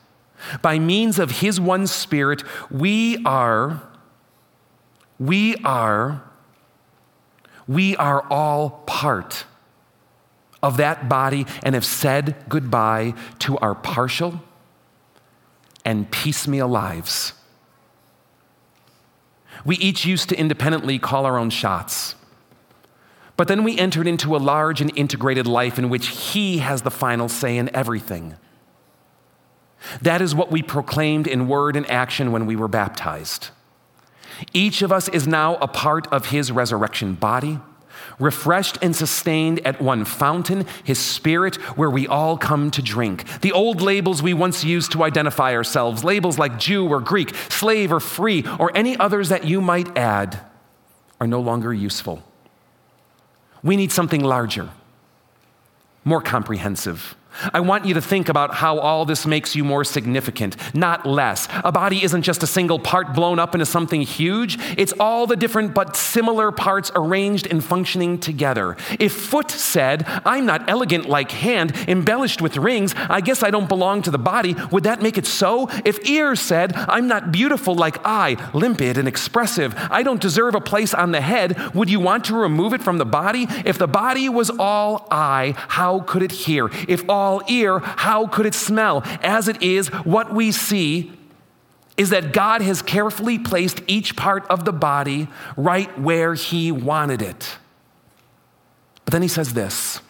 By 0.61 0.79
means 0.79 1.19
of 1.19 1.41
his 1.41 1.59
one 1.59 1.87
spirit, 1.87 2.43
we 2.71 3.25
are, 3.25 3.83
we 5.19 5.57
are, 5.65 6.23
we 7.67 7.97
are 7.97 8.27
all 8.31 8.83
part 8.87 9.47
of 10.65 10.79
that 10.79 11.11
body 11.11 11.47
and 11.63 11.75
have 11.75 11.85
said 11.85 12.35
goodbye 12.49 13.13
to 13.39 13.59
our 13.59 13.75
partial 13.75 14.43
and 15.85 16.11
piecemeal 16.11 16.67
lives. 16.67 17.35
We 19.63 19.77
each 19.77 20.07
used 20.07 20.31
to 20.31 20.39
independently 20.39 20.99
call 20.99 21.27
our 21.27 21.37
own 21.37 21.51
shots. 21.51 22.15
But 23.37 23.47
then 23.47 23.63
we 23.63 23.79
entered 23.79 24.07
into 24.07 24.35
a 24.35 24.39
large 24.39 24.81
and 24.81 24.91
integrated 24.97 25.47
life 25.47 25.79
in 25.79 25.91
which 25.91 26.07
He 26.07 26.59
has 26.59 26.81
the 26.81 26.91
final 26.91 27.29
say 27.29 27.59
in 27.59 27.75
everything. 27.77 28.37
That 30.01 30.23
is 30.23 30.35
what 30.35 30.51
we 30.51 30.63
proclaimed 30.63 31.27
in 31.27 31.47
word 31.47 31.77
and 31.77 31.89
action 31.91 32.33
when 32.33 32.47
we 32.47 32.57
were 32.57 32.69
baptized. 32.69 33.51
Each 34.55 34.81
of 34.81 34.91
us 34.91 35.11
is 35.11 35.27
now 35.27 35.57
a 35.57 35.69
part 35.69 36.11
of 36.11 36.27
His 36.27 36.51
resurrection 36.51 37.15
body 37.15 37.61
refreshed 38.19 38.79
and 38.83 38.95
sustained 38.95 39.65
at 39.67 39.81
one 39.81 40.05
fountain, 40.05 40.67
His 40.83 40.99
Spirit, 40.99 41.57
where 41.77 41.91
we 41.91 42.07
all 42.07 42.37
come 42.37 42.71
to 42.73 42.83
drink. 42.83 43.41
The 43.41 43.53
old 43.53 43.81
labels 43.81 44.23
we 44.23 44.35
once 44.35 44.65
used 44.65 44.93
to 44.93 45.03
identify 45.03 45.55
ourselves, 45.55 46.05
labels 46.05 46.39
like 46.39 46.59
Jew 46.59 46.89
or 46.89 47.01
Greek, 47.01 47.35
slave 47.49 47.93
or 47.93 48.01
free, 48.01 48.45
or 48.59 48.71
any 48.75 48.97
others 48.97 49.29
that 49.29 49.45
you 49.45 49.61
might 49.61 49.97
add, 49.97 50.41
are 51.21 51.27
no 51.27 51.41
longer 51.41 51.73
useful. 51.73 52.23
We 53.63 53.77
need 53.77 53.93
something 53.93 54.23
larger, 54.23 54.71
more 56.05 56.21
comprehensive 56.21 57.17
I 57.53 57.61
want 57.61 57.85
you 57.85 57.95
to 57.95 58.01
think 58.01 58.29
about 58.29 58.55
how 58.55 58.79
all 58.79 59.05
this 59.05 59.27
makes 59.27 59.57
you 59.57 59.65
more 59.65 59.85
significant, 59.85 60.57
not 60.75 61.07
less. 61.07 61.49
A 61.65 61.73
body 61.73 62.03
isn't 62.05 62.23
just 62.23 62.43
a 62.43 62.47
single 62.47 62.79
part 62.79 63.15
blown 63.15 63.39
up 63.39 63.55
into 63.55 63.67
something 63.67 64.03
huge, 64.03 64.59
it's 64.77 64.93
all 65.01 65.27
the 65.27 65.37
different 65.37 65.75
but 65.75 65.97
similar 65.97 66.53
parts 66.53 66.91
arranged 66.95 67.47
and 67.47 67.63
functioning 67.63 68.19
together. 68.19 68.77
If 68.99 69.13
foot 69.13 69.51
said, 69.51 70.05
I'm 70.25 70.47
not 70.47 70.69
elegant 70.69 71.09
like 71.09 71.31
hand, 71.31 71.75
embellished 71.89 72.41
with 72.41 72.57
rings, 72.57 72.95
I 72.97 73.21
guess 73.21 73.43
I 73.43 73.51
don't 73.51 73.69
belong 73.69 74.03
to 74.03 74.11
the 74.11 74.19
body, 74.19 74.55
would 74.71 74.85
that 74.85 75.03
make 75.03 75.19
it 75.19 75.27
so? 75.27 75.69
If 75.85 76.09
ear 76.09 76.37
said, 76.37 76.75
I'm 76.75 77.09
not 77.09 77.33
beautiful 77.33 77.75
like 77.75 77.99
eye, 78.05 78.37
limpid 78.53 78.99
and 78.99 79.09
expressive, 79.09 79.75
I 79.91 80.03
don't 80.03 80.21
deserve 80.21 80.55
a 80.55 80.61
place 80.61 80.95
on 80.95 81.13
the 81.13 81.21
head, 81.21 81.75
would 81.75 81.91
you 81.91 82.01
want 82.01 82.25
to 82.27 82.35
remove 82.35 82.73
it 82.73 82.83
from 82.83 82.99
the 82.99 83.05
body? 83.05 83.47
If 83.65 83.79
the 83.79 83.89
body 83.89 84.29
was 84.29 84.51
all 84.59 85.07
eye, 85.11 85.55
how 85.57 86.01
could 86.01 86.23
it 86.23 86.33
hear? 86.33 86.71
If 86.89 87.09
all 87.09 87.24
all 87.25 87.43
ear, 87.49 87.79
how 87.79 88.27
could 88.27 88.47
it 88.47 88.55
smell? 88.55 89.03
As 89.23 89.49
it 89.49 89.63
is, 89.63 89.89
what 89.89 90.33
we 90.33 90.53
see 90.53 91.13
is 91.97 92.11
that 92.11 92.33
God 92.33 92.61
has 92.61 92.83
carefully 92.83 93.39
placed 93.39 93.81
each 93.87 94.17
part 94.17 94.47
of 94.49 94.65
the 94.65 94.73
body 94.73 95.29
right 95.57 95.99
where 95.99 96.35
He 96.35 96.71
wanted 96.71 97.23
it. 97.23 97.57
But 99.05 99.13
then 99.13 99.23
He 99.23 99.29
says 99.29 99.55
this. 99.55 100.01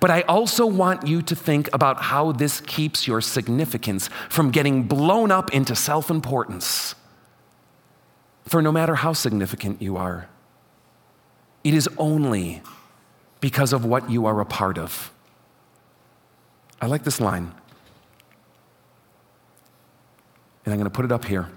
But 0.00 0.10
I 0.10 0.22
also 0.22 0.66
want 0.66 1.06
you 1.06 1.22
to 1.22 1.36
think 1.36 1.68
about 1.72 2.02
how 2.02 2.32
this 2.32 2.60
keeps 2.60 3.06
your 3.06 3.20
significance 3.20 4.08
from 4.28 4.50
getting 4.50 4.84
blown 4.84 5.30
up 5.30 5.52
into 5.54 5.74
self 5.74 6.10
importance. 6.10 6.94
For 8.46 8.62
no 8.62 8.72
matter 8.72 8.96
how 8.96 9.12
significant 9.12 9.82
you 9.82 9.96
are, 9.96 10.28
it 11.62 11.74
is 11.74 11.88
only 11.98 12.62
because 13.40 13.72
of 13.72 13.84
what 13.84 14.10
you 14.10 14.26
are 14.26 14.40
a 14.40 14.46
part 14.46 14.78
of. 14.78 15.12
I 16.80 16.86
like 16.86 17.04
this 17.04 17.20
line. 17.20 17.52
And 20.64 20.72
I'm 20.72 20.78
going 20.78 20.90
to 20.90 20.90
put 20.90 21.04
it 21.04 21.12
up 21.12 21.24
here. 21.24 21.48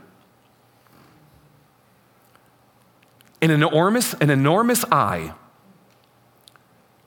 An 3.41 3.51
enormous, 3.51 4.13
an 4.15 4.29
enormous 4.29 4.85
eye 4.91 5.33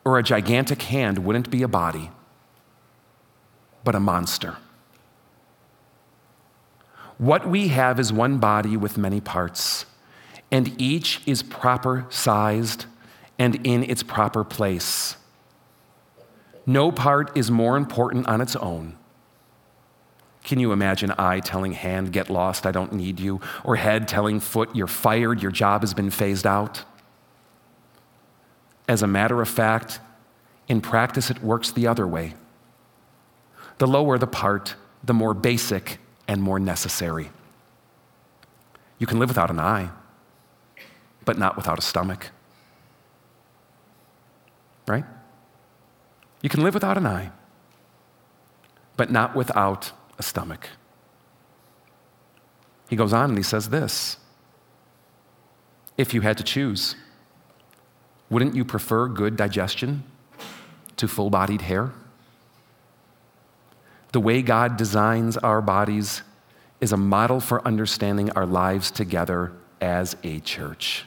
or 0.04 0.18
a 0.18 0.22
gigantic 0.22 0.82
hand 0.82 1.18
wouldn't 1.24 1.50
be 1.50 1.62
a 1.62 1.68
body, 1.68 2.10
but 3.82 3.94
a 3.94 4.00
monster. 4.00 4.56
What 7.16 7.48
we 7.48 7.68
have 7.68 7.98
is 7.98 8.12
one 8.12 8.38
body 8.38 8.76
with 8.76 8.98
many 8.98 9.20
parts, 9.20 9.86
and 10.50 10.78
each 10.80 11.22
is 11.26 11.42
proper 11.42 12.06
sized 12.10 12.86
and 13.38 13.66
in 13.66 13.82
its 13.84 14.02
proper 14.02 14.44
place. 14.44 15.16
No 16.66 16.90
part 16.90 17.36
is 17.36 17.50
more 17.50 17.76
important 17.76 18.26
on 18.26 18.40
its 18.40 18.56
own. 18.56 18.96
Can 20.42 20.60
you 20.60 20.72
imagine 20.72 21.12
eye 21.18 21.40
telling 21.40 21.72
hand, 21.72 22.12
get 22.12 22.28
lost, 22.28 22.66
I 22.66 22.70
don't 22.70 22.92
need 22.92 23.18
you, 23.18 23.40
or 23.64 23.76
head 23.76 24.06
telling 24.06 24.40
foot, 24.40 24.74
you're 24.74 24.86
fired, 24.86 25.42
your 25.42 25.50
job 25.50 25.80
has 25.80 25.94
been 25.94 26.10
phased 26.10 26.46
out? 26.46 26.84
As 28.86 29.02
a 29.02 29.06
matter 29.06 29.40
of 29.40 29.48
fact, 29.48 30.00
in 30.68 30.80
practice, 30.80 31.30
it 31.30 31.42
works 31.42 31.70
the 31.70 31.86
other 31.86 32.06
way. 32.06 32.34
The 33.78 33.86
lower 33.86 34.18
the 34.18 34.26
part, 34.26 34.74
the 35.02 35.14
more 35.14 35.34
basic 35.34 35.98
and 36.28 36.42
more 36.42 36.58
necessary. 36.58 37.30
You 38.98 39.06
can 39.06 39.18
live 39.18 39.30
without 39.30 39.50
an 39.50 39.58
eye, 39.58 39.90
but 41.24 41.38
not 41.38 41.56
without 41.56 41.78
a 41.78 41.82
stomach. 41.82 42.30
Right? 44.86 45.04
You 46.44 46.50
can 46.50 46.62
live 46.62 46.74
without 46.74 46.98
an 46.98 47.06
eye, 47.06 47.30
but 48.98 49.10
not 49.10 49.34
without 49.34 49.92
a 50.18 50.22
stomach. 50.22 50.68
He 52.90 52.96
goes 52.96 53.14
on 53.14 53.30
and 53.30 53.38
he 53.38 53.42
says 53.42 53.70
this 53.70 54.18
If 55.96 56.12
you 56.12 56.20
had 56.20 56.36
to 56.36 56.44
choose, 56.44 56.96
wouldn't 58.28 58.54
you 58.54 58.62
prefer 58.62 59.08
good 59.08 59.36
digestion 59.36 60.04
to 60.98 61.08
full 61.08 61.30
bodied 61.30 61.62
hair? 61.62 61.94
The 64.12 64.20
way 64.20 64.42
God 64.42 64.76
designs 64.76 65.38
our 65.38 65.62
bodies 65.62 66.20
is 66.78 66.92
a 66.92 66.98
model 66.98 67.40
for 67.40 67.66
understanding 67.66 68.30
our 68.32 68.44
lives 68.44 68.90
together 68.90 69.52
as 69.80 70.14
a 70.22 70.40
church 70.40 71.06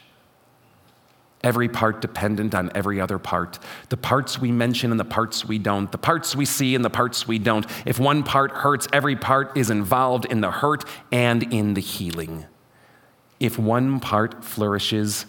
every 1.48 1.70
part 1.70 2.02
dependent 2.02 2.54
on 2.54 2.70
every 2.76 3.00
other 3.00 3.18
part. 3.18 3.58
The 3.88 3.96
parts 3.96 4.38
we 4.38 4.52
mention 4.52 4.92
and 4.92 5.00
the 5.00 5.06
parts 5.06 5.46
we 5.46 5.58
don't, 5.58 5.90
the 5.90 5.98
parts 5.98 6.36
we 6.36 6.44
see 6.44 6.76
and 6.76 6.84
the 6.84 6.90
parts 6.90 7.26
we 7.26 7.40
don't. 7.40 7.66
If 7.86 8.00
one 8.00 8.24
part 8.24 8.52
hurts, 8.52 8.86
every 8.92 9.16
part 9.16 9.56
is 9.56 9.70
involved 9.70 10.26
in 10.26 10.42
the 10.42 10.52
hurt 10.52 10.84
and 11.10 11.42
in 11.54 11.74
the 11.74 11.80
healing. 11.80 12.46
If 13.40 13.58
one 13.58 14.02
part 14.02 14.44
flourishes, 14.44 15.26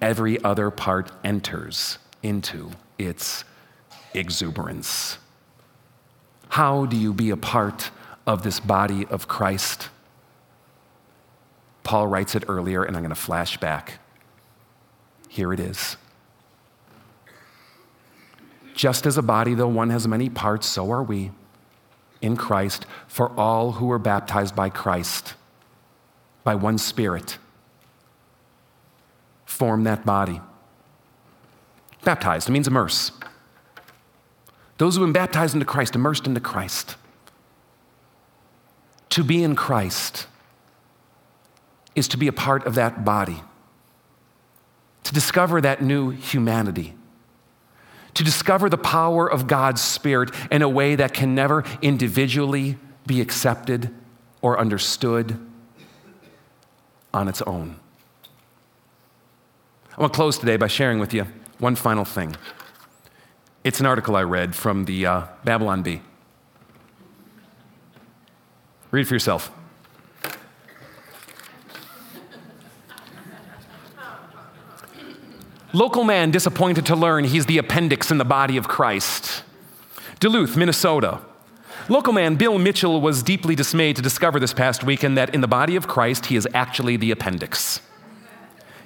every 0.00 0.42
other 0.42 0.70
part 0.70 1.12
enters 1.22 1.98
into 2.22 2.70
its 2.96 3.44
exuberance. 4.14 5.18
How 6.48 6.86
do 6.86 6.96
you 6.96 7.12
be 7.12 7.28
a 7.28 7.36
part 7.36 7.90
of 8.26 8.44
this 8.44 8.60
body 8.60 9.04
of 9.06 9.28
Christ? 9.28 9.90
Paul 11.82 12.06
writes 12.06 12.34
it 12.34 12.44
earlier, 12.48 12.82
and 12.82 12.96
I'm 12.96 13.02
going 13.02 13.10
to 13.10 13.14
flash 13.14 13.58
back. 13.58 14.00
Here 15.34 15.52
it 15.52 15.58
is. 15.58 15.96
Just 18.72 19.04
as 19.04 19.18
a 19.18 19.22
body, 19.22 19.54
though 19.54 19.66
one 19.66 19.90
has 19.90 20.06
many 20.06 20.28
parts, 20.28 20.64
so 20.68 20.92
are 20.92 21.02
we 21.02 21.32
in 22.22 22.36
Christ 22.36 22.86
for 23.08 23.30
all 23.30 23.72
who 23.72 23.90
are 23.90 23.98
baptized 23.98 24.54
by 24.54 24.70
Christ, 24.70 25.34
by 26.44 26.54
one 26.54 26.78
Spirit. 26.78 27.38
Form 29.44 29.82
that 29.82 30.06
body. 30.06 30.40
Baptized, 32.04 32.48
it 32.48 32.52
means 32.52 32.68
immerse. 32.68 33.10
Those 34.78 34.94
who 34.94 35.02
have 35.02 35.08
been 35.08 35.20
baptized 35.20 35.54
into 35.54 35.66
Christ, 35.66 35.96
immersed 35.96 36.28
into 36.28 36.40
Christ. 36.40 36.94
To 39.10 39.24
be 39.24 39.42
in 39.42 39.56
Christ 39.56 40.28
is 41.96 42.06
to 42.06 42.16
be 42.16 42.28
a 42.28 42.32
part 42.32 42.64
of 42.66 42.76
that 42.76 43.04
body, 43.04 43.42
to 45.04 45.14
discover 45.14 45.60
that 45.60 45.82
new 45.82 46.10
humanity, 46.10 46.94
to 48.14 48.24
discover 48.24 48.68
the 48.68 48.78
power 48.78 49.30
of 49.30 49.46
God's 49.46 49.80
Spirit 49.80 50.30
in 50.50 50.62
a 50.62 50.68
way 50.68 50.96
that 50.96 51.14
can 51.14 51.34
never 51.34 51.64
individually 51.80 52.78
be 53.06 53.20
accepted 53.20 53.94
or 54.42 54.58
understood 54.58 55.38
on 57.12 57.28
its 57.28 57.42
own. 57.42 57.76
I 59.96 60.00
want 60.00 60.12
to 60.12 60.16
close 60.16 60.38
today 60.38 60.56
by 60.56 60.66
sharing 60.66 60.98
with 60.98 61.14
you 61.14 61.26
one 61.58 61.76
final 61.76 62.04
thing. 62.04 62.34
It's 63.62 63.80
an 63.80 63.86
article 63.86 64.16
I 64.16 64.22
read 64.22 64.54
from 64.54 64.84
the 64.84 65.06
uh, 65.06 65.24
Babylon 65.44 65.82
Bee. 65.82 66.02
Read 68.90 69.02
it 69.02 69.04
for 69.06 69.14
yourself. 69.14 69.50
Local 75.74 76.04
man 76.04 76.30
disappointed 76.30 76.86
to 76.86 76.94
learn 76.94 77.24
he's 77.24 77.46
the 77.46 77.58
appendix 77.58 78.12
in 78.12 78.18
the 78.18 78.24
body 78.24 78.56
of 78.56 78.68
Christ. 78.68 79.42
Duluth, 80.20 80.56
Minnesota. 80.56 81.20
Local 81.88 82.12
man 82.12 82.36
Bill 82.36 82.60
Mitchell 82.60 83.00
was 83.00 83.24
deeply 83.24 83.56
dismayed 83.56 83.96
to 83.96 84.02
discover 84.02 84.38
this 84.38 84.54
past 84.54 84.84
weekend 84.84 85.18
that 85.18 85.34
in 85.34 85.40
the 85.40 85.48
body 85.48 85.74
of 85.74 85.88
Christ, 85.88 86.26
he 86.26 86.36
is 86.36 86.46
actually 86.54 86.96
the 86.96 87.10
appendix. 87.10 87.80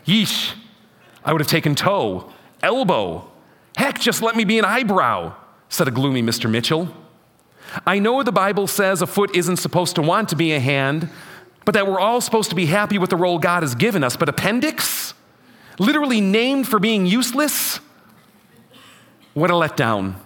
Yeesh, 0.06 0.54
I 1.26 1.32
would 1.32 1.42
have 1.42 1.50
taken 1.50 1.74
toe, 1.74 2.32
elbow. 2.62 3.30
Heck, 3.76 4.00
just 4.00 4.22
let 4.22 4.34
me 4.34 4.44
be 4.44 4.58
an 4.58 4.64
eyebrow, 4.64 5.34
said 5.68 5.88
a 5.88 5.90
gloomy 5.90 6.22
Mr. 6.22 6.50
Mitchell. 6.50 6.88
I 7.86 7.98
know 7.98 8.22
the 8.22 8.32
Bible 8.32 8.66
says 8.66 9.02
a 9.02 9.06
foot 9.06 9.36
isn't 9.36 9.58
supposed 9.58 9.94
to 9.96 10.02
want 10.02 10.30
to 10.30 10.36
be 10.36 10.54
a 10.54 10.58
hand, 10.58 11.10
but 11.66 11.74
that 11.74 11.86
we're 11.86 12.00
all 12.00 12.22
supposed 12.22 12.48
to 12.48 12.56
be 12.56 12.64
happy 12.64 12.96
with 12.96 13.10
the 13.10 13.16
role 13.16 13.38
God 13.38 13.62
has 13.62 13.74
given 13.74 14.02
us. 14.02 14.16
But 14.16 14.30
appendix? 14.30 15.12
Literally 15.78 16.20
named 16.20 16.68
for 16.68 16.78
being 16.78 17.06
useless? 17.06 17.80
What 19.34 19.50
a 19.50 19.54
letdown. 19.54 20.16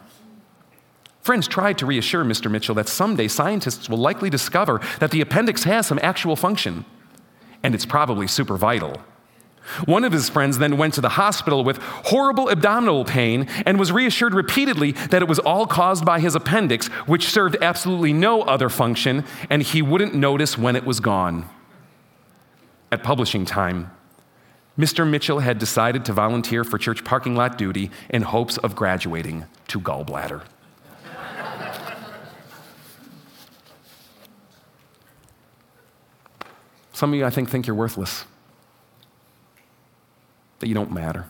Friends 1.20 1.46
tried 1.46 1.78
to 1.78 1.86
reassure 1.86 2.24
Mr. 2.24 2.50
Mitchell 2.50 2.74
that 2.74 2.88
someday 2.88 3.28
scientists 3.28 3.88
will 3.88 3.98
likely 3.98 4.28
discover 4.28 4.80
that 4.98 5.12
the 5.12 5.20
appendix 5.20 5.62
has 5.64 5.86
some 5.86 6.00
actual 6.02 6.34
function, 6.34 6.84
and 7.62 7.74
it's 7.74 7.86
probably 7.86 8.26
super 8.26 8.56
vital. 8.56 9.00
One 9.84 10.02
of 10.02 10.12
his 10.12 10.28
friends 10.28 10.58
then 10.58 10.76
went 10.76 10.94
to 10.94 11.00
the 11.00 11.10
hospital 11.10 11.62
with 11.62 11.78
horrible 11.78 12.50
abdominal 12.50 13.04
pain 13.04 13.46
and 13.64 13.78
was 13.78 13.92
reassured 13.92 14.34
repeatedly 14.34 14.92
that 14.92 15.22
it 15.22 15.28
was 15.28 15.38
all 15.38 15.66
caused 15.66 16.04
by 16.04 16.18
his 16.18 16.34
appendix, 16.34 16.88
which 17.06 17.28
served 17.28 17.56
absolutely 17.62 18.12
no 18.12 18.42
other 18.42 18.68
function, 18.68 19.24
and 19.48 19.62
he 19.62 19.80
wouldn't 19.80 20.14
notice 20.14 20.58
when 20.58 20.74
it 20.74 20.84
was 20.84 20.98
gone. 20.98 21.48
At 22.90 23.04
publishing 23.04 23.44
time, 23.44 23.92
Mr. 24.78 25.08
Mitchell 25.08 25.40
had 25.40 25.58
decided 25.58 26.04
to 26.06 26.12
volunteer 26.12 26.64
for 26.64 26.78
church 26.78 27.04
parking 27.04 27.36
lot 27.36 27.58
duty 27.58 27.90
in 28.08 28.22
hopes 28.22 28.56
of 28.58 28.74
graduating 28.74 29.44
to 29.68 29.78
gallbladder. 29.78 30.42
Some 36.92 37.12
of 37.12 37.18
you, 37.18 37.26
I 37.26 37.30
think, 37.30 37.50
think 37.50 37.66
you're 37.66 37.74
worthless, 37.74 38.24
that 40.60 40.68
you 40.68 40.74
don't 40.74 40.92
matter, 40.92 41.26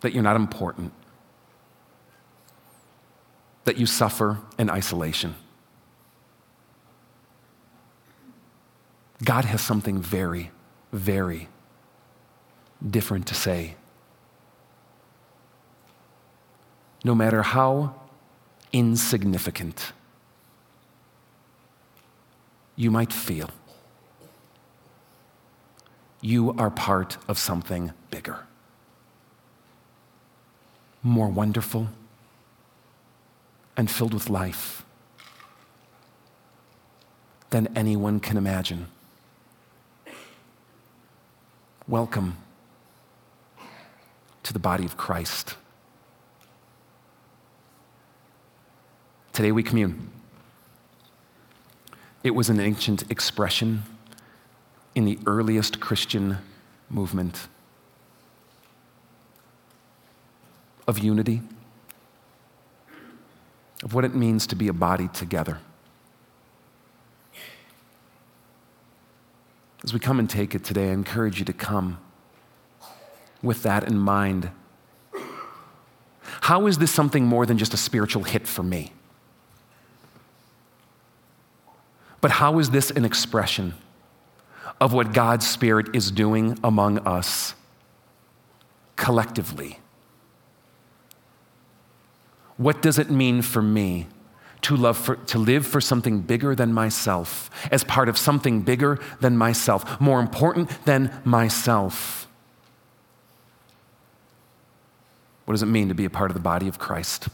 that 0.00 0.12
you're 0.12 0.22
not 0.22 0.36
important, 0.36 0.92
that 3.64 3.76
you 3.76 3.86
suffer 3.86 4.38
in 4.56 4.70
isolation. 4.70 5.34
God 9.24 9.44
has 9.46 9.60
something 9.60 10.00
very 10.00 10.52
very 10.92 11.48
different 12.90 13.26
to 13.26 13.34
say. 13.34 13.74
No 17.04 17.14
matter 17.14 17.42
how 17.42 17.94
insignificant 18.72 19.92
you 22.74 22.90
might 22.90 23.12
feel, 23.12 23.50
you 26.20 26.52
are 26.58 26.70
part 26.70 27.16
of 27.28 27.38
something 27.38 27.92
bigger, 28.10 28.40
more 31.02 31.28
wonderful, 31.28 31.88
and 33.76 33.90
filled 33.90 34.14
with 34.14 34.28
life 34.28 34.84
than 37.50 37.68
anyone 37.76 38.18
can 38.18 38.36
imagine. 38.36 38.88
Welcome 41.88 42.36
to 44.42 44.52
the 44.52 44.58
body 44.58 44.84
of 44.84 44.96
Christ. 44.96 45.54
Today 49.32 49.52
we 49.52 49.62
commune. 49.62 50.10
It 52.24 52.32
was 52.34 52.48
an 52.48 52.58
ancient 52.58 53.08
expression 53.08 53.84
in 54.96 55.04
the 55.04 55.16
earliest 55.26 55.78
Christian 55.78 56.38
movement 56.90 57.46
of 60.88 60.98
unity, 60.98 61.40
of 63.84 63.94
what 63.94 64.04
it 64.04 64.12
means 64.12 64.48
to 64.48 64.56
be 64.56 64.66
a 64.66 64.72
body 64.72 65.06
together. 65.06 65.60
As 69.86 69.94
we 69.94 70.00
come 70.00 70.18
and 70.18 70.28
take 70.28 70.56
it 70.56 70.64
today, 70.64 70.90
I 70.90 70.92
encourage 70.92 71.38
you 71.38 71.44
to 71.44 71.52
come 71.52 71.98
with 73.40 73.62
that 73.62 73.84
in 73.84 73.96
mind. 73.96 74.50
How 76.22 76.66
is 76.66 76.78
this 76.78 76.90
something 76.90 77.24
more 77.24 77.46
than 77.46 77.56
just 77.56 77.72
a 77.72 77.76
spiritual 77.76 78.24
hit 78.24 78.48
for 78.48 78.64
me? 78.64 78.92
But 82.20 82.32
how 82.32 82.58
is 82.58 82.70
this 82.70 82.90
an 82.90 83.04
expression 83.04 83.74
of 84.80 84.92
what 84.92 85.12
God's 85.12 85.46
Spirit 85.48 85.94
is 85.94 86.10
doing 86.10 86.58
among 86.64 86.98
us 87.06 87.54
collectively? 88.96 89.78
What 92.56 92.82
does 92.82 92.98
it 92.98 93.08
mean 93.08 93.40
for 93.40 93.62
me 93.62 94.08
to, 94.66 94.76
love 94.76 94.98
for, 94.98 95.14
to 95.14 95.38
live 95.38 95.64
for 95.64 95.80
something 95.80 96.20
bigger 96.20 96.56
than 96.56 96.72
myself, 96.72 97.50
as 97.70 97.84
part 97.84 98.08
of 98.08 98.18
something 98.18 98.62
bigger 98.62 98.98
than 99.20 99.36
myself, 99.36 100.00
more 100.00 100.18
important 100.18 100.84
than 100.84 101.12
myself. 101.24 102.26
What 105.44 105.52
does 105.52 105.62
it 105.62 105.66
mean 105.66 105.86
to 105.86 105.94
be 105.94 106.04
a 106.04 106.10
part 106.10 106.30
of 106.30 106.34
the 106.34 106.42
body 106.42 106.66
of 106.66 106.80
Christ? 106.80 107.28